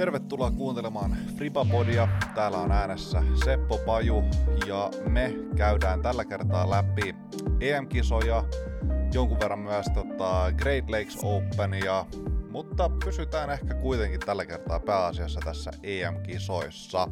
Tervetuloa 0.00 0.50
kuuntelemaan 0.50 1.16
Fribapodia. 1.36 2.08
Täällä 2.34 2.58
on 2.58 2.72
äänessä 2.72 3.22
Seppo 3.44 3.78
Paju 3.78 4.22
ja 4.66 4.90
me 5.08 5.34
käydään 5.56 6.02
tällä 6.02 6.24
kertaa 6.24 6.70
läpi 6.70 7.14
EM-kisoja, 7.60 8.44
jonkun 9.14 9.40
verran 9.40 9.58
myös 9.58 9.86
tota 9.94 10.52
Great 10.56 10.90
Lakes 10.90 11.18
Openia, 11.22 12.06
mutta 12.50 12.90
pysytään 13.04 13.50
ehkä 13.50 13.74
kuitenkin 13.74 14.20
tällä 14.20 14.46
kertaa 14.46 14.80
pääasiassa 14.80 15.40
tässä 15.44 15.70
EM-kisoissa. 15.82 17.08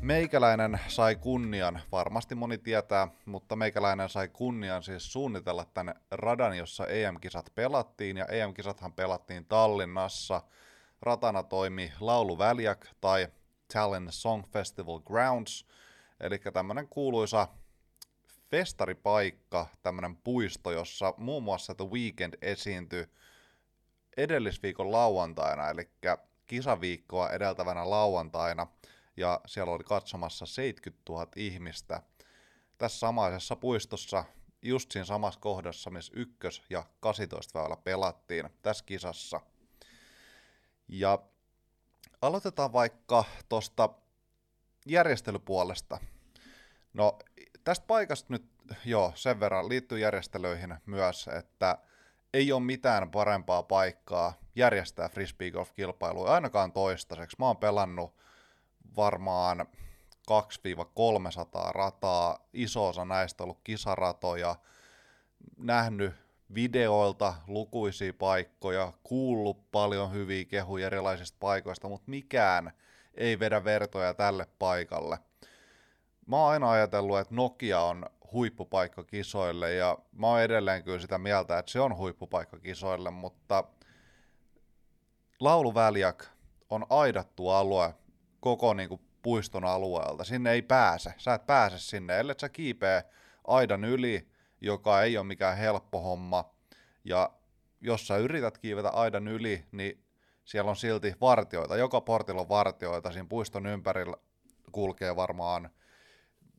Meikäläinen 0.00 0.80
sai 0.88 1.16
kunnian, 1.16 1.80
varmasti 1.92 2.34
moni 2.34 2.58
tietää, 2.58 3.08
mutta 3.26 3.56
meikäläinen 3.56 4.08
sai 4.08 4.28
kunnian 4.28 4.82
siis 4.82 5.12
suunnitella 5.12 5.64
tänne 5.74 5.94
radan, 6.10 6.58
jossa 6.58 6.86
EM-kisat 6.86 7.52
pelattiin, 7.54 8.16
ja 8.16 8.26
EM-kisathan 8.26 8.92
pelattiin 8.92 9.44
Tallinnassa. 9.44 10.42
Ratana 11.02 11.42
toimi 11.42 11.92
Lauluväljäk 12.00 12.86
tai 13.00 13.28
Tallinn 13.72 14.12
Song 14.12 14.44
Festival 14.52 15.00
Grounds, 15.00 15.66
eli 16.20 16.38
tämmönen 16.38 16.88
kuuluisa 16.88 17.48
festaripaikka, 18.50 19.66
tämmönen 19.82 20.16
puisto, 20.16 20.70
jossa 20.70 21.14
muun 21.16 21.42
muassa 21.42 21.74
The 21.74 21.84
Weekend 21.84 22.34
esiintyi 22.42 23.06
edellisviikon 24.16 24.92
lauantaina, 24.92 25.70
eli 25.70 25.90
kisaviikkoa 26.46 27.30
edeltävänä 27.30 27.90
lauantaina– 27.90 28.66
ja 29.16 29.40
siellä 29.46 29.72
oli 29.72 29.84
katsomassa 29.84 30.46
70 30.46 31.12
000 31.12 31.26
ihmistä. 31.36 32.02
Tässä 32.78 32.98
samaisessa 32.98 33.56
puistossa, 33.56 34.24
just 34.62 34.92
siinä 34.92 35.04
samassa 35.04 35.40
kohdassa, 35.40 35.90
missä 35.90 36.12
ykkös- 36.16 36.62
ja 36.70 36.84
18 37.00 37.60
väylä 37.60 37.76
pelattiin 37.76 38.50
tässä 38.62 38.84
kisassa. 38.84 39.40
Ja 40.94 41.18
aloitetaan 42.22 42.72
vaikka 42.72 43.24
tuosta 43.48 43.88
järjestelypuolesta. 44.86 45.98
No 46.94 47.18
tästä 47.64 47.86
paikasta 47.86 48.32
nyt 48.32 48.44
joo, 48.84 49.12
sen 49.14 49.40
verran 49.40 49.68
liittyy 49.68 49.98
järjestelyihin 49.98 50.74
myös, 50.86 51.28
että 51.38 51.78
ei 52.34 52.52
ole 52.52 52.62
mitään 52.62 53.10
parempaa 53.10 53.62
paikkaa 53.62 54.34
järjestää 54.54 55.08
frisbee 55.08 55.50
golf 55.50 55.72
kilpailua 55.72 56.34
ainakaan 56.34 56.72
toistaiseksi. 56.72 57.36
Mä 57.38 57.46
oon 57.46 57.56
pelannut 57.56 58.14
varmaan 58.96 59.66
2-300 60.30 61.72
rataa, 61.74 62.38
iso 62.52 62.88
osa 62.88 63.04
näistä 63.04 63.44
ollut 63.44 63.60
kisaratoja, 63.64 64.56
nähnyt 65.56 66.14
videoilta 66.54 67.34
lukuisia 67.46 68.14
paikkoja, 68.14 68.92
kuullut 69.02 69.70
paljon 69.70 70.12
hyviä 70.12 70.44
kehuja 70.44 70.86
erilaisista 70.86 71.36
paikoista, 71.40 71.88
mutta 71.88 72.10
mikään 72.10 72.72
ei 73.14 73.38
vedä 73.38 73.64
vertoja 73.64 74.14
tälle 74.14 74.46
paikalle. 74.58 75.18
Mä 76.26 76.36
oon 76.36 76.52
aina 76.52 76.70
ajatellut, 76.70 77.18
että 77.18 77.34
Nokia 77.34 77.80
on 77.80 78.06
huippupaikka 78.32 79.04
kisoille 79.04 79.74
ja 79.74 79.98
mä 80.12 80.26
oon 80.26 80.42
edelleen 80.42 80.84
kyllä 80.84 80.98
sitä 80.98 81.18
mieltä, 81.18 81.58
että 81.58 81.72
se 81.72 81.80
on 81.80 81.96
huippupaikka 81.96 82.58
kisoille, 82.58 83.10
mutta 83.10 83.64
Lauluväljäk 85.40 86.24
on 86.70 86.86
aidattu 86.90 87.48
alue, 87.48 87.94
koko 88.40 88.74
niin 88.74 88.88
kuin, 88.88 89.00
puiston 89.22 89.64
alueelta. 89.64 90.24
Sinne 90.24 90.50
ei 90.50 90.62
pääse. 90.62 91.14
Sä 91.16 91.34
et 91.34 91.46
pääse 91.46 91.78
sinne, 91.78 92.20
ellei 92.20 92.34
sä 92.40 92.48
kiipee 92.48 93.04
aidan 93.46 93.84
yli, 93.84 94.31
joka 94.62 95.02
ei 95.02 95.16
ole 95.18 95.26
mikään 95.26 95.56
helppo 95.56 96.00
homma. 96.00 96.54
Ja 97.04 97.30
jos 97.80 98.06
sä 98.06 98.16
yrität 98.16 98.58
kiivetä 98.58 98.88
aidan 98.88 99.28
yli, 99.28 99.64
niin 99.72 100.04
siellä 100.44 100.70
on 100.70 100.76
silti 100.76 101.14
vartioita. 101.20 101.76
Joka 101.76 102.00
portilla 102.00 102.40
on 102.40 102.48
vartioita. 102.48 103.12
Siinä 103.12 103.28
puiston 103.28 103.66
ympärillä 103.66 104.16
kulkee 104.72 105.16
varmaan 105.16 105.70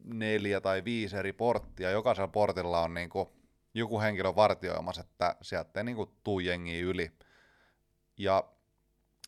neljä 0.03 0.61
tai 0.61 0.83
viisi 0.83 1.17
eri 1.17 1.33
porttia. 1.33 1.91
Jokaisella 1.91 2.27
portilla 2.27 2.81
on 2.81 2.93
niin 2.93 3.09
kuin 3.09 3.29
joku 3.73 4.01
henkilö 4.01 4.35
vartioimassa, 4.35 5.01
että 5.01 5.35
sieltä 5.41 5.79
ei 5.79 5.83
niin 5.83 5.95
kuin 5.95 6.09
tuu 6.23 6.39
jengiä 6.39 6.79
yli. 6.85 7.11
Ja 8.17 8.43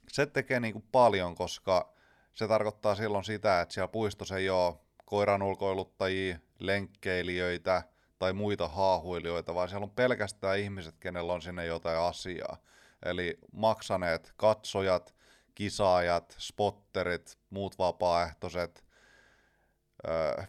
se 0.08 0.26
tekee 0.26 0.60
niin 0.60 0.74
kuin 0.74 0.86
paljon, 0.92 1.36
koska 1.36 1.94
se 2.34 2.48
tarkoittaa 2.48 2.96
silloin 2.96 3.24
sitä, 3.24 3.62
että 3.62 3.74
siellä 3.74 3.88
puistossa 3.88 4.38
ei 4.38 4.50
ole 4.50 4.76
koiran 5.06 5.42
ulkoiluttajia, 5.42 6.40
lenkkeilijöitä 6.60 7.84
tai 8.26 8.34
muita 8.34 8.68
haahuilijoita, 8.68 9.56
vaan 9.56 9.70
siellä 9.70 9.84
on 9.84 9.92
pelkästään 9.92 10.60
ihmiset, 10.60 10.96
kenellä 11.00 11.34
on 11.34 11.42
sinne 11.42 11.66
jotain 11.66 12.00
asiaa. 12.00 12.58
Eli 13.06 13.40
maksaneet 13.52 14.34
katsojat, 14.38 15.16
kisaajat, 15.56 16.36
spotterit, 16.40 17.38
muut 17.50 17.78
vapaaehtoiset, 17.80 18.86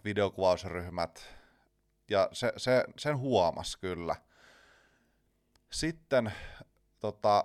videokuvausryhmät, 0.05 1.27
ja 2.11 2.29
se, 2.33 2.53
se, 2.57 2.85
sen 2.99 3.19
huomas 3.19 3.77
kyllä. 3.77 4.17
Sitten 5.71 6.33
tota, 7.01 7.45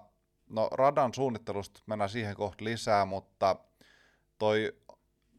no 0.50 0.70
radan 0.72 1.14
suunnittelusta 1.14 1.82
mennään 1.86 2.10
siihen 2.10 2.36
kohta 2.36 2.64
lisää, 2.64 3.06
mutta 3.06 3.56
toi 4.38 4.78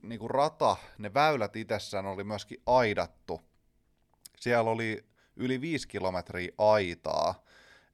niinku 0.02 0.28
rata, 0.28 0.76
ne 0.98 1.14
väylät 1.14 1.56
itsessään 1.56 2.06
oli 2.06 2.24
myöskin 2.24 2.62
aidattu. 2.66 3.51
Siellä 4.42 4.70
oli 4.70 5.04
yli 5.36 5.60
viisi 5.60 5.88
kilometriä 5.88 6.52
aitaa. 6.58 7.44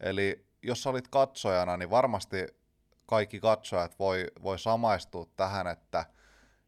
Eli 0.00 0.47
jos 0.62 0.86
olit 0.86 1.09
katsojana, 1.09 1.76
niin 1.76 1.91
varmasti 1.91 2.47
kaikki 3.06 3.41
katsojat 3.41 3.98
voi, 3.98 4.26
voi 4.42 4.59
samaistua 4.59 5.26
tähän, 5.36 5.66
että 5.66 6.06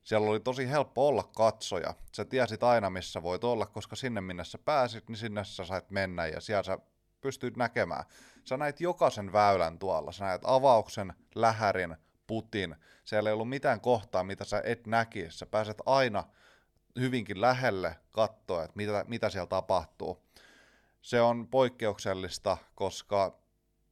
siellä 0.03 0.31
oli 0.31 0.41
tosi 0.41 0.69
helppo 0.69 1.09
olla 1.09 1.23
katsoja. 1.23 1.95
Sä 2.17 2.25
tiesit 2.25 2.63
aina, 2.63 2.91
missä 2.91 3.23
voit 3.23 3.45
olla, 3.45 3.67
koska 3.67 3.97
sinne 3.97 4.21
minne 4.21 4.45
sä 4.45 4.59
pääsit, 4.59 5.09
niin 5.09 5.17
sinne 5.17 5.45
sä 5.45 5.65
sait 5.65 5.91
mennä 5.91 6.27
ja 6.27 6.41
siellä 6.41 6.63
sä 6.63 6.79
pystyt 7.21 7.57
näkemään. 7.57 8.05
Sä 8.45 8.57
näit 8.57 8.81
jokaisen 8.81 9.33
väylän 9.33 9.79
tuolla. 9.79 10.13
Sä 10.13 10.25
näet 10.25 10.43
avauksen, 10.45 11.13
lähärin, 11.35 11.97
putin. 12.27 12.77
Siellä 13.05 13.31
ei 13.31 13.35
ollut 13.35 13.49
mitään 13.49 13.81
kohtaa, 13.81 14.25
mitä 14.25 14.45
sä 14.45 14.63
et 14.65 14.87
näkisi. 14.87 15.39
Sä 15.39 15.47
pääset 15.47 15.79
aina 15.87 16.25
hyvinkin 16.99 17.41
lähelle 17.41 17.97
katsoa, 18.13 18.65
että 18.65 18.77
mitä, 18.77 19.05
mitä 19.09 19.31
siellä 19.31 19.47
tapahtuu. 19.47 20.23
Se 21.03 21.21
on 21.21 21.49
poikkeuksellista, 21.49 22.57
koska 22.75 23.39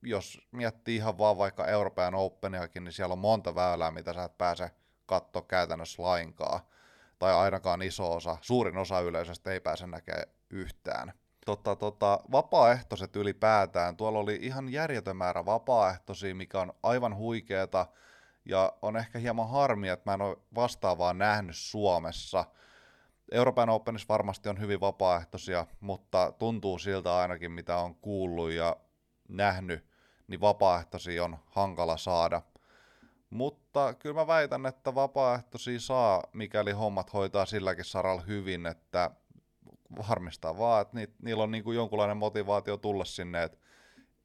jos 0.02 0.40
miettii 0.52 0.96
ihan 0.96 1.18
vaan 1.18 1.38
vaikka 1.38 1.66
Euroopan 1.66 2.14
Openiakin, 2.14 2.84
niin 2.84 2.92
siellä 2.92 3.12
on 3.12 3.18
monta 3.18 3.54
väylää, 3.54 3.90
mitä 3.90 4.12
sä 4.12 4.24
et 4.24 4.38
pääse 4.38 4.70
katsoa 5.06 5.42
käytännössä 5.42 6.02
lainkaan. 6.02 6.60
Tai 7.18 7.34
ainakaan 7.34 7.82
iso 7.82 8.14
osa, 8.14 8.36
suurin 8.40 8.76
osa 8.76 9.00
yleisöstä 9.00 9.50
ei 9.50 9.60
pääse 9.60 9.86
näkemään 9.86 10.28
yhtään. 10.50 11.12
Tota, 11.46 11.76
tota, 11.76 12.20
vapaaehtoiset 12.32 13.16
ylipäätään, 13.16 13.96
tuolla 13.96 14.18
oli 14.18 14.38
ihan 14.42 14.68
järjetön 14.68 15.16
määrä 15.16 15.44
vapaaehtoisia, 15.44 16.34
mikä 16.34 16.60
on 16.60 16.72
aivan 16.82 17.16
huikeeta 17.16 17.86
ja 18.44 18.72
on 18.82 18.96
ehkä 18.96 19.18
hieman 19.18 19.50
harmi, 19.50 19.88
että 19.88 20.10
mä 20.10 20.14
en 20.14 20.22
ole 20.22 20.36
vastaavaa 20.54 21.12
nähnyt 21.12 21.56
Suomessa. 21.56 22.44
Euroopan 23.32 23.68
Openissa 23.68 24.08
varmasti 24.08 24.48
on 24.48 24.60
hyvin 24.60 24.80
vapaaehtoisia, 24.80 25.66
mutta 25.80 26.32
tuntuu 26.38 26.78
siltä 26.78 27.16
ainakin, 27.16 27.52
mitä 27.52 27.76
on 27.76 27.94
kuullut 27.94 28.50
ja 28.50 28.76
nähnyt, 29.28 29.86
niin 30.28 30.40
vapaaehtoisia 30.40 31.24
on 31.24 31.38
hankala 31.46 31.96
saada. 31.96 32.42
Mutta 33.30 33.94
kyllä 33.94 34.14
mä 34.14 34.26
väitän, 34.26 34.66
että 34.66 34.94
vapaaehtoisia 34.94 35.80
saa, 35.80 36.22
mikäli 36.32 36.72
hommat 36.72 37.12
hoitaa 37.12 37.46
silläkin 37.46 37.84
saralla 37.84 38.22
hyvin, 38.22 38.66
että 38.66 39.10
varmistaa 40.08 40.58
vaan, 40.58 40.82
että 40.82 40.96
ni, 40.96 41.08
niillä 41.22 41.42
on 41.42 41.50
niin 41.50 41.64
kuin 41.64 41.76
jonkunlainen 41.76 42.16
motivaatio 42.16 42.76
tulla 42.76 43.04
sinne, 43.04 43.42
että 43.42 43.58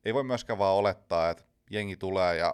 ei 0.06 0.14
voi 0.14 0.24
myöskään 0.24 0.60
vaan 0.60 0.76
olettaa, 0.76 1.30
että 1.30 1.44
jengi 1.70 1.98
tulee 1.98 2.38
ja 2.38 2.54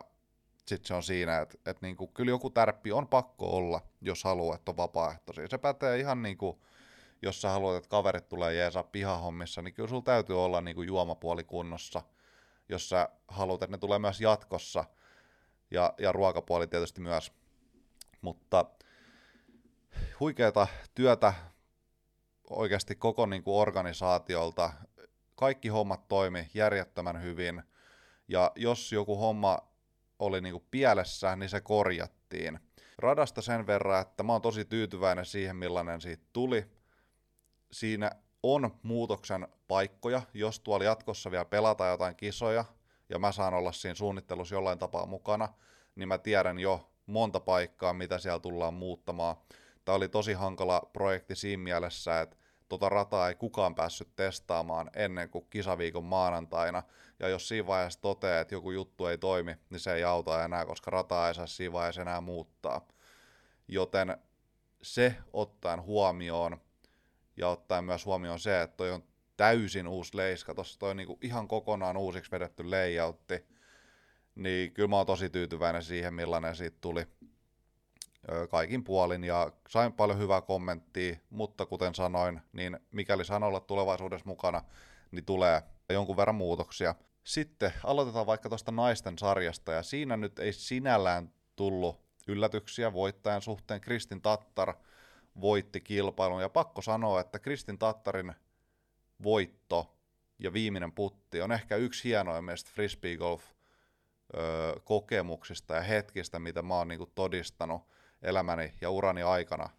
sitten 0.69 0.87
se 0.87 0.93
on 0.93 1.03
siinä, 1.03 1.39
että, 1.39 1.57
että 1.65 1.85
niin 1.85 1.97
kuin, 1.97 2.11
kyllä 2.13 2.29
joku 2.29 2.49
tärppi 2.49 2.91
on 2.91 3.07
pakko 3.07 3.49
olla, 3.49 3.81
jos 4.01 4.23
haluaa, 4.23 4.55
että 4.55 4.71
on 4.71 4.77
vapaaehtoisia. 4.77 5.47
Se 5.47 5.57
pätee 5.57 5.99
ihan 5.99 6.21
niin 6.23 6.37
kuin, 6.37 6.59
jos 7.21 7.41
sä 7.41 7.49
haluat, 7.49 7.75
että 7.75 7.89
kaverit 7.89 8.29
tulee 8.29 8.53
jeesaa 8.53 8.83
pihahommissa, 8.83 9.61
niin 9.61 9.73
kyllä 9.73 9.89
sulla 9.89 10.01
täytyy 10.01 10.43
olla 10.43 10.61
niin 10.61 10.75
kuin 10.75 10.87
juomapuoli 10.87 11.43
kunnossa, 11.43 12.01
jos 12.69 12.89
sä 12.89 13.09
haluat, 13.27 13.63
että 13.63 13.75
ne 13.75 13.79
tulee 13.79 13.99
myös 13.99 14.21
jatkossa, 14.21 14.85
ja, 15.71 15.93
ja 15.97 16.11
ruokapuoli 16.11 16.67
tietysti 16.67 17.01
myös. 17.01 17.31
Mutta 18.21 18.65
huikeata 20.19 20.67
työtä 20.95 21.33
oikeasti 22.49 22.95
koko 22.95 23.25
niin 23.25 23.43
kuin 23.43 23.61
organisaatiolta. 23.61 24.73
Kaikki 25.35 25.67
hommat 25.67 26.07
toimi 26.07 26.49
järjettömän 26.53 27.21
hyvin, 27.21 27.63
ja 28.27 28.51
jos 28.55 28.91
joku 28.91 29.15
homma 29.17 29.68
oli 30.19 30.41
niinku 30.41 30.65
pielessä, 30.71 31.35
niin 31.35 31.49
se 31.49 31.61
korjattiin. 31.61 32.59
Radasta 32.97 33.41
sen 33.41 33.67
verran, 33.67 34.01
että 34.01 34.23
mä 34.23 34.31
oon 34.31 34.41
tosi 34.41 34.65
tyytyväinen 34.65 35.25
siihen, 35.25 35.55
millainen 35.55 36.01
siitä 36.01 36.23
tuli. 36.33 36.65
Siinä 37.71 38.11
on 38.43 38.79
muutoksen 38.83 39.47
paikkoja, 39.67 40.21
jos 40.33 40.59
tuolla 40.59 40.85
jatkossa 40.85 41.31
vielä 41.31 41.45
pelataan 41.45 41.91
jotain 41.91 42.15
kisoja, 42.15 42.65
ja 43.09 43.19
mä 43.19 43.31
saan 43.31 43.53
olla 43.53 43.71
siinä 43.71 43.95
suunnittelussa 43.95 44.55
jollain 44.55 44.79
tapaa 44.79 45.05
mukana, 45.05 45.49
niin 45.95 46.07
mä 46.07 46.17
tiedän 46.17 46.59
jo 46.59 46.89
monta 47.05 47.39
paikkaa, 47.39 47.93
mitä 47.93 48.19
siellä 48.19 48.39
tullaan 48.39 48.73
muuttamaan. 48.73 49.35
Tämä 49.85 49.95
oli 49.95 50.09
tosi 50.09 50.33
hankala 50.33 50.89
projekti 50.93 51.35
siinä 51.35 51.63
mielessä, 51.63 52.21
että 52.21 52.37
tota 52.69 52.89
rataa 52.89 53.29
ei 53.29 53.35
kukaan 53.35 53.75
päässyt 53.75 54.15
testaamaan 54.15 54.89
ennen 54.95 55.29
kuin 55.29 55.47
kisaviikon 55.49 56.03
maanantaina. 56.03 56.83
Ja 57.19 57.27
jos 57.29 57.47
siinä 57.47 57.67
vaiheessa 57.67 58.01
toteaa, 58.01 58.41
että 58.41 58.55
joku 58.55 58.71
juttu 58.71 59.05
ei 59.05 59.17
toimi, 59.17 59.55
niin 59.69 59.79
se 59.79 59.93
ei 59.93 60.03
auta 60.03 60.43
enää, 60.45 60.65
koska 60.65 60.91
rataa 60.91 61.27
ei 61.27 61.33
saa 61.33 61.47
siinä 61.47 61.73
vaiheessa 61.73 62.01
enää 62.01 62.21
muuttaa. 62.21 62.87
Joten 63.67 64.17
se 64.81 65.15
ottaen 65.33 65.81
huomioon, 65.81 66.57
ja 67.37 67.47
ottaen 67.47 67.83
myös 67.83 68.05
huomioon 68.05 68.39
se, 68.39 68.61
että 68.61 68.77
toi 68.77 68.91
on 68.91 69.03
täysin 69.37 69.87
uusi 69.87 70.17
leiska, 70.17 70.55
tuossa 70.55 70.79
toi 70.79 70.89
on 70.89 70.97
niinku 70.97 71.17
ihan 71.21 71.47
kokonaan 71.47 71.97
uusiksi 71.97 72.31
vedetty 72.31 72.71
layoutti, 72.71 73.45
niin 74.35 74.73
kyllä 74.73 74.87
mä 74.87 74.95
oon 74.95 75.05
tosi 75.05 75.29
tyytyväinen 75.29 75.83
siihen, 75.83 76.13
millainen 76.13 76.55
siitä 76.55 76.77
tuli 76.81 77.07
kaikin 78.49 78.83
puolin 78.83 79.23
ja 79.23 79.51
sain 79.69 79.93
paljon 79.93 80.19
hyvää 80.19 80.41
kommenttia, 80.41 81.15
mutta 81.29 81.65
kuten 81.65 81.95
sanoin, 81.95 82.41
niin 82.53 82.79
mikäli 82.91 83.25
saan 83.25 83.43
olla 83.43 83.59
tulevaisuudessa 83.59 84.27
mukana, 84.27 84.61
niin 85.11 85.25
tulee 85.25 85.63
jonkun 85.89 86.17
verran 86.17 86.35
muutoksia. 86.35 86.95
Sitten 87.23 87.73
aloitetaan 87.83 88.25
vaikka 88.25 88.49
tuosta 88.49 88.71
naisten 88.71 89.17
sarjasta 89.17 89.71
ja 89.71 89.83
siinä 89.83 90.17
nyt 90.17 90.39
ei 90.39 90.53
sinällään 90.53 91.33
tullut 91.55 92.01
yllätyksiä 92.27 92.93
voittajan 92.93 93.41
suhteen. 93.41 93.81
Kristin 93.81 94.21
Tattar 94.21 94.73
voitti 95.41 95.81
kilpailun 95.81 96.41
ja 96.41 96.49
pakko 96.49 96.81
sanoa, 96.81 97.21
että 97.21 97.39
Kristin 97.39 97.79
Tattarin 97.79 98.33
voitto 99.23 99.95
ja 100.39 100.53
viimeinen 100.53 100.91
putti 100.91 101.41
on 101.41 101.51
ehkä 101.51 101.75
yksi 101.75 102.03
hienoimmista 102.09 102.71
frisbeegolf 102.73 103.43
kokemuksista 104.83 105.75
ja 105.75 105.81
hetkistä, 105.81 106.39
mitä 106.39 106.61
mä 106.61 106.75
oon 106.75 106.87
niinku 106.87 107.11
todistanut 107.15 107.81
elämäni 108.21 108.73
ja 108.81 108.89
urani 108.89 109.23
aikana. 109.23 109.69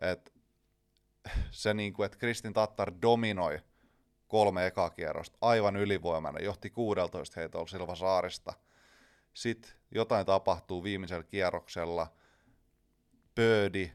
Et 0.00 0.32
se, 1.50 1.74
niinku, 1.74 2.02
että 2.02 2.18
Kristin 2.18 2.52
Tattar 2.52 2.92
dominoi 3.02 3.58
kolme 4.28 4.66
ekakierrosta, 4.66 5.38
aivan 5.40 5.76
ylivoimainen, 5.76 6.44
johti 6.44 6.70
16 6.70 7.40
heitolla 7.40 7.66
Silva 7.66 7.94
Saarista. 7.94 8.52
Sitten 9.34 9.70
jotain 9.90 10.26
tapahtuu 10.26 10.82
viimeisellä 10.82 11.22
kierroksella, 11.22 12.12
pöödi, 13.34 13.92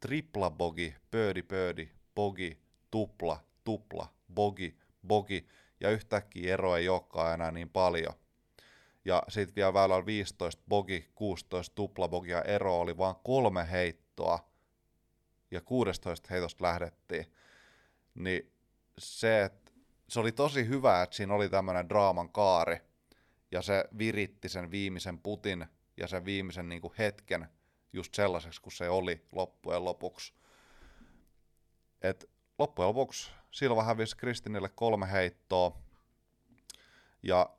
tripla 0.00 0.50
bogi, 0.50 0.94
pöödi, 1.10 1.42
pöödi, 1.42 1.90
bogi, 2.14 2.58
tupla, 2.90 3.44
tupla, 3.64 4.06
bogi, 4.34 4.78
bogi, 5.06 5.48
ja 5.80 5.90
yhtäkkiä 5.90 6.52
ero 6.52 6.76
ei 6.76 6.88
olekaan 6.88 7.34
enää 7.34 7.50
niin 7.50 7.70
paljon. 7.70 8.14
Ja 9.04 9.22
sitten 9.28 9.56
vielä 9.56 9.74
väylällä 9.74 10.06
15 10.06 10.62
bogi, 10.68 11.10
16 11.14 11.74
tupla 11.74 12.08
bogia 12.08 12.42
ero 12.42 12.80
oli 12.80 12.96
vain 12.96 13.16
kolme 13.24 13.70
heittoa, 13.70 14.50
ja 15.50 15.60
16 15.60 16.28
heitosta 16.30 16.64
lähdettiin. 16.64 17.32
Niin 18.14 18.52
se, 18.98 19.44
että 19.44 19.72
se 20.08 20.20
oli 20.20 20.32
tosi 20.32 20.68
hyvä, 20.68 21.02
että 21.02 21.16
siinä 21.16 21.34
oli 21.34 21.48
tämmöinen 21.48 21.88
draaman 21.88 22.32
kaari, 22.32 22.80
ja 23.50 23.62
se 23.62 23.84
viritti 23.98 24.48
sen 24.48 24.70
viimeisen 24.70 25.18
putin 25.18 25.66
ja 25.96 26.08
sen 26.08 26.24
viimeisen 26.24 26.68
niin 26.68 26.80
kuin 26.80 26.94
hetken 26.98 27.48
just 27.92 28.14
sellaiseksi 28.14 28.62
kuin 28.62 28.72
se 28.72 28.88
oli 28.88 29.26
loppujen 29.32 29.84
lopuksi. 29.84 30.34
Et 32.02 32.30
loppujen 32.58 32.88
lopuksi 32.88 33.30
Silva 33.50 33.84
hävisi 33.84 34.16
Kristinille 34.16 34.68
kolme 34.68 35.12
heittoa 35.12 35.78
ja 37.22 37.56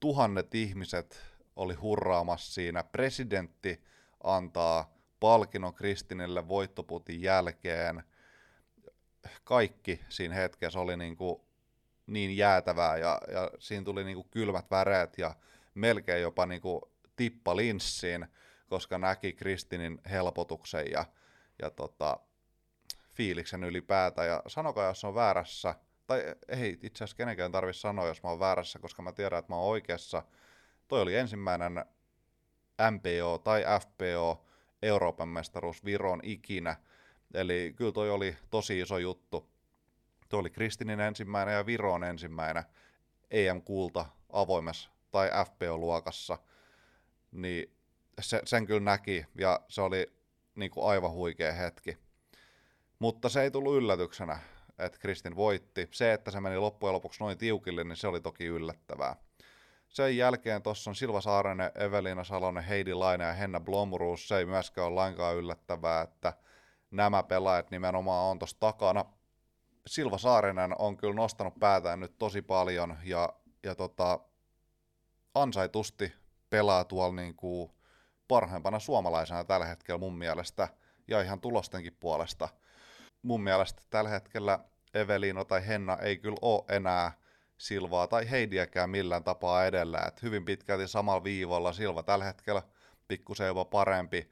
tuhannet 0.00 0.54
ihmiset 0.54 1.22
oli 1.56 1.74
hurraamassa 1.74 2.54
siinä. 2.54 2.84
Presidentti 2.84 3.82
antaa 4.24 4.94
palkinnon 5.20 5.74
Kristinille 5.74 6.48
voittoputin 6.48 7.22
jälkeen. 7.22 8.02
Kaikki 9.44 10.00
siinä 10.08 10.34
hetkessä 10.34 10.80
oli 10.80 10.96
niin, 10.96 11.16
kuin 11.16 11.40
niin 12.06 12.36
jäätävää 12.36 12.96
ja, 12.96 13.20
ja 13.32 13.50
siinä 13.58 13.84
tuli 13.84 14.04
niin 14.04 14.14
kuin 14.14 14.28
kylmät 14.30 14.70
väreet 14.70 15.18
ja 15.18 15.34
melkein 15.74 16.22
jopa 16.22 16.46
niin 16.46 16.60
kuin 16.60 16.82
tippa 17.16 17.56
linssiin, 17.56 18.26
koska 18.68 18.98
näki 18.98 19.32
Kristinin 19.32 20.00
helpotuksen 20.10 20.90
ja, 20.90 21.04
ja 21.62 21.70
tota, 21.70 22.18
fiiliksen 23.10 23.64
ylipäätä. 23.64 24.24
Ja 24.24 24.42
sanokaa, 24.46 24.86
jos 24.86 25.04
on 25.04 25.14
väärässä, 25.14 25.74
tai 26.08 26.34
ei 26.48 26.78
itse 26.82 27.04
asiassa 27.04 27.16
kenenkään 27.16 27.52
tarvitse 27.52 27.80
sanoa, 27.80 28.06
jos 28.06 28.22
mä 28.22 28.28
oon 28.30 28.40
väärässä, 28.40 28.78
koska 28.78 29.02
mä 29.02 29.12
tiedän, 29.12 29.38
että 29.38 29.52
mä 29.52 29.56
oon 29.56 29.70
oikeassa. 29.70 30.22
Toi 30.88 31.02
oli 31.02 31.16
ensimmäinen 31.16 31.84
MPO 32.90 33.38
tai 33.38 33.64
FPO 33.80 34.44
Euroopan 34.82 35.28
mestaruus 35.28 35.84
Viron 35.84 36.20
ikinä. 36.22 36.76
Eli 37.34 37.74
kyllä 37.76 37.92
toi 37.92 38.10
oli 38.10 38.36
tosi 38.50 38.80
iso 38.80 38.98
juttu. 38.98 39.50
Toi 40.28 40.40
oli 40.40 40.50
Kristinin 40.50 41.00
ensimmäinen 41.00 41.54
ja 41.54 41.66
Viron 41.66 42.04
ensimmäinen 42.04 42.64
EM-kulta 43.30 44.06
avoimessa 44.32 44.90
tai 45.10 45.30
FPO-luokassa. 45.46 46.38
Niin 47.32 47.76
se, 48.20 48.42
sen 48.44 48.66
kyllä 48.66 48.80
näki 48.80 49.26
ja 49.34 49.60
se 49.68 49.80
oli 49.80 50.06
niin 50.54 50.70
kuin 50.70 50.86
aivan 50.86 51.12
huikea 51.12 51.52
hetki. 51.52 51.98
Mutta 52.98 53.28
se 53.28 53.42
ei 53.42 53.50
tullut 53.50 53.76
yllätyksenä, 53.76 54.38
että 54.78 54.98
Kristin 54.98 55.36
voitti. 55.36 55.88
Se, 55.90 56.12
että 56.12 56.30
se 56.30 56.40
meni 56.40 56.58
loppujen 56.58 56.92
lopuksi 56.92 57.20
noin 57.20 57.38
tiukille, 57.38 57.84
niin 57.84 57.96
se 57.96 58.08
oli 58.08 58.20
toki 58.20 58.44
yllättävää. 58.44 59.16
Sen 59.88 60.16
jälkeen 60.16 60.62
tuossa 60.62 60.90
on 60.90 60.94
Silva 60.94 61.20
Saarinen, 61.20 61.70
Evelina 61.74 62.24
Salonen, 62.24 62.64
Heidi 62.64 62.94
Laine 62.94 63.24
ja 63.24 63.32
Henna 63.32 63.60
Blomruus. 63.60 64.28
Se 64.28 64.38
ei 64.38 64.44
myöskään 64.44 64.86
ole 64.86 64.94
lainkaan 64.94 65.36
yllättävää, 65.36 66.02
että 66.02 66.32
nämä 66.90 67.22
pelaajat 67.22 67.70
nimenomaan 67.70 68.30
on 68.30 68.38
tuossa 68.38 68.60
takana. 68.60 69.04
Silva 69.86 70.18
Saarinen 70.18 70.74
on 70.78 70.96
kyllä 70.96 71.14
nostanut 71.14 71.58
päätään 71.60 72.00
nyt 72.00 72.18
tosi 72.18 72.42
paljon 72.42 72.96
ja, 73.04 73.32
ja 73.62 73.74
tota, 73.74 74.20
ansaitusti 75.34 76.12
pelaa 76.50 76.84
tuolla 76.84 77.14
niin 77.14 77.34
kuin 77.34 77.70
parhaimpana 78.28 78.78
suomalaisena 78.78 79.44
tällä 79.44 79.66
hetkellä 79.66 79.98
mun 79.98 80.18
mielestä 80.18 80.68
ja 81.08 81.22
ihan 81.22 81.40
tulostenkin 81.40 81.96
puolesta– 82.00 82.48
mun 83.22 83.42
mielestä 83.42 83.82
tällä 83.90 84.10
hetkellä 84.10 84.58
Evelino 84.94 85.44
tai 85.44 85.66
Henna 85.66 85.96
ei 85.96 86.16
kyllä 86.16 86.38
ole 86.42 86.64
enää 86.68 87.12
Silvaa 87.58 88.06
tai 88.06 88.30
Heidiäkään 88.30 88.90
millään 88.90 89.24
tapaa 89.24 89.66
edellä. 89.66 90.00
Et 90.08 90.22
hyvin 90.22 90.44
pitkälti 90.44 90.88
samalla 90.88 91.24
viivalla 91.24 91.72
Silva 91.72 92.02
tällä 92.02 92.24
hetkellä 92.24 92.62
pikkusen 93.08 93.46
jopa 93.46 93.64
parempi 93.64 94.30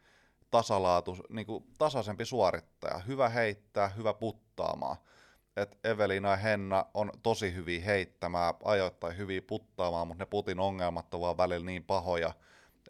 tasalaatu, 0.50 1.16
niin 1.30 1.46
kuin 1.46 1.64
tasaisempi 1.78 2.24
suorittaja. 2.24 2.98
Hyvä 2.98 3.28
heittää, 3.28 3.88
hyvä 3.88 4.14
puttaamaan. 4.14 4.96
Et 5.56 5.78
Evelina 5.84 6.30
ja 6.30 6.36
Henna 6.36 6.86
on 6.94 7.12
tosi 7.22 7.54
hyviä 7.54 7.84
heittämään, 7.84 8.54
ajoittain 8.64 9.16
hyviä 9.16 9.42
puttaamaan, 9.42 10.08
mutta 10.08 10.22
ne 10.22 10.26
putin 10.26 10.60
ongelmat 10.60 11.14
on 11.14 11.36
välillä 11.36 11.66
niin 11.66 11.84
pahoja, 11.84 12.32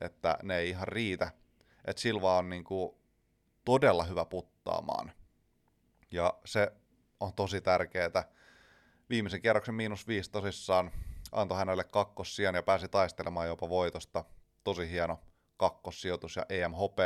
että 0.00 0.38
ne 0.42 0.58
ei 0.58 0.68
ihan 0.68 0.88
riitä. 0.88 1.30
Et 1.84 1.98
Silva 1.98 2.38
on 2.38 2.50
niin 2.50 2.64
kuin 2.64 2.96
todella 3.64 4.04
hyvä 4.04 4.24
puttaamaan. 4.24 5.12
Ja 6.16 6.34
se 6.44 6.72
on 7.20 7.34
tosi 7.34 7.60
tärkeää. 7.60 8.24
Viimeisen 9.10 9.42
kierroksen 9.42 9.74
miinus 9.74 10.08
viisi 10.08 10.30
tosissaan 10.30 10.90
antoi 11.32 11.58
hänelle 11.58 11.84
kakkossijan 11.84 12.54
ja 12.54 12.62
pääsi 12.62 12.88
taistelemaan 12.88 13.48
jopa 13.48 13.68
voitosta. 13.68 14.24
Tosi 14.64 14.90
hieno 14.90 15.20
kakkossijoitus 15.56 16.36
ja 16.36 16.46
EMHP. 16.48 16.98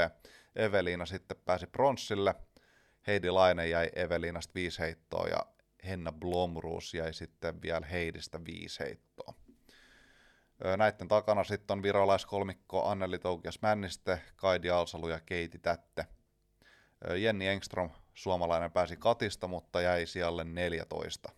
Eveliina 0.57 1.07
sitten 1.07 1.37
pääsi 1.45 1.67
pronssille. 1.67 2.35
Heidi 3.07 3.31
Laine 3.31 3.69
jäi 3.69 3.91
Eveliinasta 3.97 4.55
viisi 4.55 4.79
heittoa 4.79 5.29
ja 5.29 5.47
Henna 5.87 6.13
Blomruus 6.13 6.95
jäi 6.95 7.13
sitten 7.13 7.63
vielä 7.63 7.87
Heidistä 7.87 8.45
viisi 8.45 8.81
heittoa. 8.81 9.35
Näiden 10.77 11.09
takana 11.09 11.45
sitten 11.45 11.75
on 11.75 11.83
virolaiskolmikko 11.83 12.89
Anneli 12.89 13.19
Toukias 13.19 13.63
Männiste, 13.63 14.21
Kaidi 14.37 14.71
Alsalu 14.71 15.09
ja 15.09 15.21
Keiti 15.21 15.59
Tätte. 15.59 16.07
Jenni 17.19 17.47
Engström 17.49 17.91
suomalainen 18.15 18.73
pääsi 18.73 18.97
katista, 18.97 19.49
mutta 19.49 19.81
jäi 19.81 20.07
siellä 20.07 20.45
14. 20.45 21.33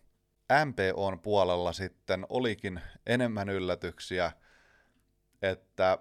MPOn 0.65 1.19
puolella 1.19 1.73
sitten 1.73 2.25
olikin 2.29 2.81
enemmän 3.05 3.49
yllätyksiä, 3.49 4.31
että 5.41 5.97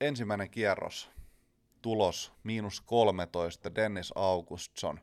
ensimmäinen 0.00 0.50
kierros, 0.50 1.10
tulos 1.82 2.32
miinus 2.42 2.80
13, 2.80 3.74
Dennis 3.74 4.12
Augustsson. 4.14 5.00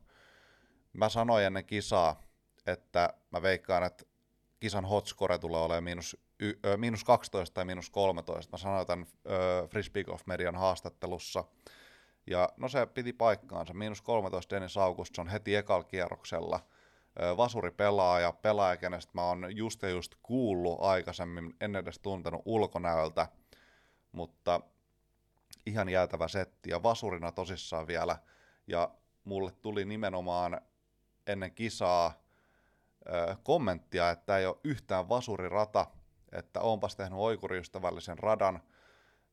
Mä 0.94 1.10
sanoin 1.10 1.46
ennen 1.46 1.66
kisaa, 1.66 2.24
että 2.68 3.14
mä 3.32 3.42
veikkaan, 3.42 3.84
että 3.84 4.06
kisan 4.60 4.86
hotscore 4.86 5.38
tulee 5.38 5.62
olemaan 5.62 5.84
miinus, 5.84 6.18
y, 6.40 6.54
ö, 6.66 6.78
miinus 6.78 7.04
12 7.04 7.54
tai 7.54 7.66
miinus 7.66 7.90
13. 7.90 8.52
Mä 8.52 8.58
sanoin 8.58 8.88
tämän 8.88 9.08
ö, 9.26 9.68
Frisbee 9.68 10.04
Median 10.26 10.56
haastattelussa– 10.56 11.44
ja 12.30 12.50
no 12.58 12.70
se 12.70 12.86
piti 12.86 13.14
paikkaansa. 13.14 13.74
Miinus 13.74 14.02
13 14.02 14.56
Dennis 14.56 14.78
Augustsson 14.78 15.28
heti 15.28 15.56
ekalla 15.56 15.84
kierroksella. 15.84 16.60
Vasuri 17.38 17.72
pelaaja, 17.72 18.32
pelaaja, 18.32 18.78
kenestä 18.78 19.12
mä 19.16 19.24
oon 19.24 19.58
just 19.58 19.82
ja 19.82 19.90
just 19.90 20.16
kuullut 20.24 20.82
aikaisemmin, 20.82 21.56
en 21.62 21.76
edes 21.76 22.00
tuntenut 22.00 22.42
ulkonäöltä. 22.46 23.28
mutta 24.12 24.62
ihan 25.66 25.90
jäätävä 25.90 26.28
setti 26.28 26.70
ja 26.70 26.84
vasurina 26.84 27.32
tosissaan 27.32 27.88
vielä. 27.88 28.18
Ja 28.68 28.92
mulle 29.24 29.52
tuli 29.52 29.86
nimenomaan 29.86 30.62
ennen 31.28 31.52
kisaa 31.52 32.14
kommenttia, 33.44 34.10
että 34.10 34.38
ei 34.38 34.46
ole 34.46 34.58
yhtään 34.64 35.10
vasurirata, 35.10 35.86
että 36.32 36.62
onpas 36.62 36.96
tehnyt 36.96 37.20
oikuriystävällisen 37.20 38.20
radan. 38.20 38.60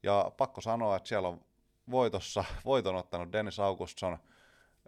Ja 0.02 0.32
pakko 0.36 0.60
sanoa, 0.60 0.96
että 0.96 1.08
siellä 1.08 1.28
on 1.28 1.44
voitossa, 1.90 2.44
voiton 2.64 2.96
ottanut 2.96 3.32
Dennis 3.32 3.60
Augustsson 3.60 4.18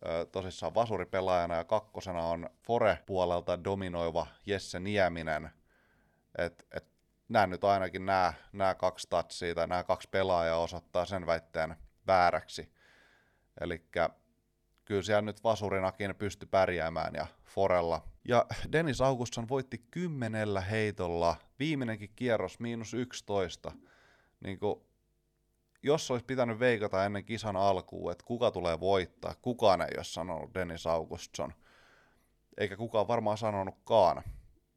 ö, 0.06 0.26
tosissaan 0.26 0.74
vasuripelaajana 0.74 1.54
ja 1.54 1.64
kakkosena 1.64 2.22
on 2.22 2.50
Fore-puolelta 2.62 3.64
dominoiva 3.64 4.26
Jesse 4.46 4.80
Nieminen. 4.80 5.50
Et, 6.38 6.66
et 6.72 6.86
nämä 7.28 7.46
nyt 7.46 7.64
ainakin 7.64 8.06
nämä, 8.06 8.32
nämä 8.52 8.74
kaksi 8.74 9.06
tatsia 9.10 9.54
tai 9.54 9.66
nämä 9.66 9.84
kaksi 9.84 10.08
pelaajaa 10.10 10.58
osoittaa 10.58 11.04
sen 11.04 11.26
väitteen 11.26 11.76
vääräksi. 12.06 12.72
Eli 13.60 13.84
kyllä 14.84 15.02
siellä 15.02 15.22
nyt 15.22 15.44
vasurinakin 15.44 16.14
pysty 16.14 16.46
pärjäämään 16.46 17.14
ja 17.14 17.26
Forella. 17.44 18.02
Ja 18.28 18.46
Dennis 18.72 19.00
Augustsson 19.00 19.48
voitti 19.48 19.78
kymmenellä 19.90 20.60
heitolla, 20.60 21.36
viimeinenkin 21.58 22.12
kierros 22.16 22.60
miinus 22.60 22.94
11. 22.94 23.72
Niin 24.40 24.58
kuin, 24.58 24.80
jos 25.82 26.10
olisi 26.10 26.24
pitänyt 26.24 26.58
veikata 26.58 27.04
ennen 27.04 27.24
kisan 27.24 27.56
alkuun, 27.56 28.12
että 28.12 28.24
kuka 28.24 28.50
tulee 28.50 28.80
voittaa, 28.80 29.34
kukaan 29.42 29.80
ei 29.80 29.96
ole 29.96 30.04
sanonut 30.04 30.54
Dennis 30.54 30.86
Augustsson. 30.86 31.54
Eikä 32.58 32.76
kukaan 32.76 33.08
varmaan 33.08 33.38
sanonutkaan. 33.38 34.22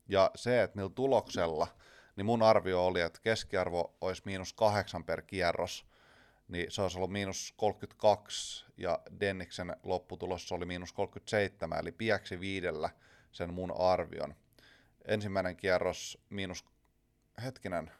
Ja 0.08 0.32
se, 0.36 0.64
että 0.64 0.76
millä 0.78 0.92
tuloksella– 0.96 1.68
niin 2.16 2.26
mun 2.26 2.44
arvio 2.44 2.86
oli, 2.86 3.02
että 3.02 3.20
keskiarvo 3.22 3.98
olisi 4.02 4.22
miinus 4.26 4.54
kahdeksan 4.54 5.04
per 5.04 5.22
kierros, 5.22 5.86
niin 6.48 6.72
se 6.72 6.82
olisi 6.82 6.98
ollut 6.98 7.12
miinus 7.12 7.54
32, 7.58 8.66
ja 8.78 9.00
Denniksen 9.20 9.76
lopputulos 9.84 10.52
oli 10.52 10.66
miinus 10.66 10.94
37, 10.94 11.80
eli 11.80 11.92
piäksi 11.92 12.40
viidellä 12.40 12.90
sen 13.32 13.54
mun 13.54 13.74
arvion. 13.78 14.36
Ensimmäinen 15.06 15.56
kierros 15.56 16.18
miinus, 16.30 16.66
hetkinen, 17.44 17.92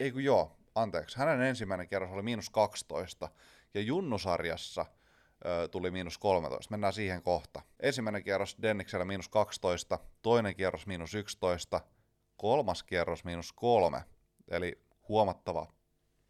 ei 0.00 0.12
kun 0.12 0.24
joo, 0.24 0.56
anteeksi, 0.74 1.18
hänen 1.18 1.42
ensimmäinen 1.42 1.88
kierros 1.88 2.10
oli 2.10 2.22
miinus 2.22 2.50
12, 2.50 3.28
ja 3.74 3.80
Junnusarjassa 3.80 4.86
ö, 5.46 5.68
tuli 5.68 5.90
miinus 5.90 6.18
13. 6.18 6.70
Mennään 6.70 6.92
siihen 6.92 7.22
kohta. 7.22 7.62
Ensimmäinen 7.80 8.24
kierros 8.24 8.56
Denniksellä 8.62 9.04
miinus 9.04 9.28
12, 9.28 9.98
toinen 10.22 10.56
kierros 10.56 10.86
miinus 10.86 11.14
11, 11.14 11.80
kolmas 12.36 12.82
kierros 12.82 13.24
miinus 13.24 13.52
kolme, 13.52 14.04
eli 14.50 14.82
huomattava 15.08 15.66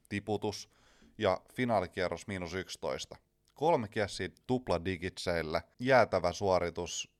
tiputus, 0.08 0.68
ja 1.18 1.40
finaalikierros 1.54 2.26
miinus 2.26 2.54
11. 2.54 3.16
Kolme 3.54 3.88
kiessiä 3.88 4.28
tupla 4.46 4.84
digitseille, 4.84 5.62
jäätävä 5.78 6.32
suoritus, 6.32 7.11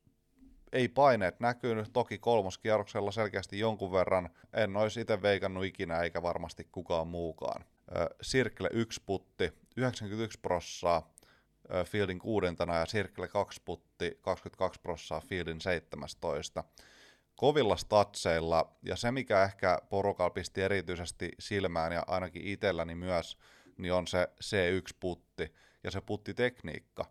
ei 0.73 0.88
paineet 0.88 1.41
näkynyt, 1.41 1.93
toki 1.93 2.19
kolmoskierroksella 2.19 3.11
selkeästi 3.11 3.59
jonkun 3.59 3.93
verran, 3.93 4.31
en 4.52 4.76
olisi 4.76 5.00
itse 5.00 5.23
veikannut 5.23 5.64
ikinä 5.64 6.00
eikä 6.00 6.23
varmasti 6.23 6.69
kukaan 6.73 7.07
muukaan. 7.07 7.64
Sirkle 8.23 8.69
1 8.73 9.02
putti, 9.07 9.52
91 9.76 10.41
prossaa, 10.41 11.14
Fieldin 11.85 12.19
kuudentena 12.19 12.76
ja 12.76 12.87
Sirkle 12.87 13.29
2 13.29 13.62
putti, 13.64 14.19
22 14.21 14.81
prossaa 14.81 15.21
Fieldin 15.21 15.61
17 15.61 16.64
kovilla 17.37 17.76
statseilla, 17.76 18.76
ja 18.83 18.97
se 18.97 19.12
mikä 19.12 19.43
ehkä 19.43 19.79
porukalla 19.88 20.31
pisti 20.31 20.62
erityisesti 20.62 21.31
silmään, 21.38 21.93
ja 21.93 22.05
ainakin 22.07 22.43
itselläni 22.45 22.95
myös, 22.95 23.38
niin 23.79 23.93
on 23.93 24.07
se 24.07 24.29
C1-putti, 24.43 25.55
ja 25.85 25.91
se 25.91 26.00
puttitekniikka. 26.00 27.05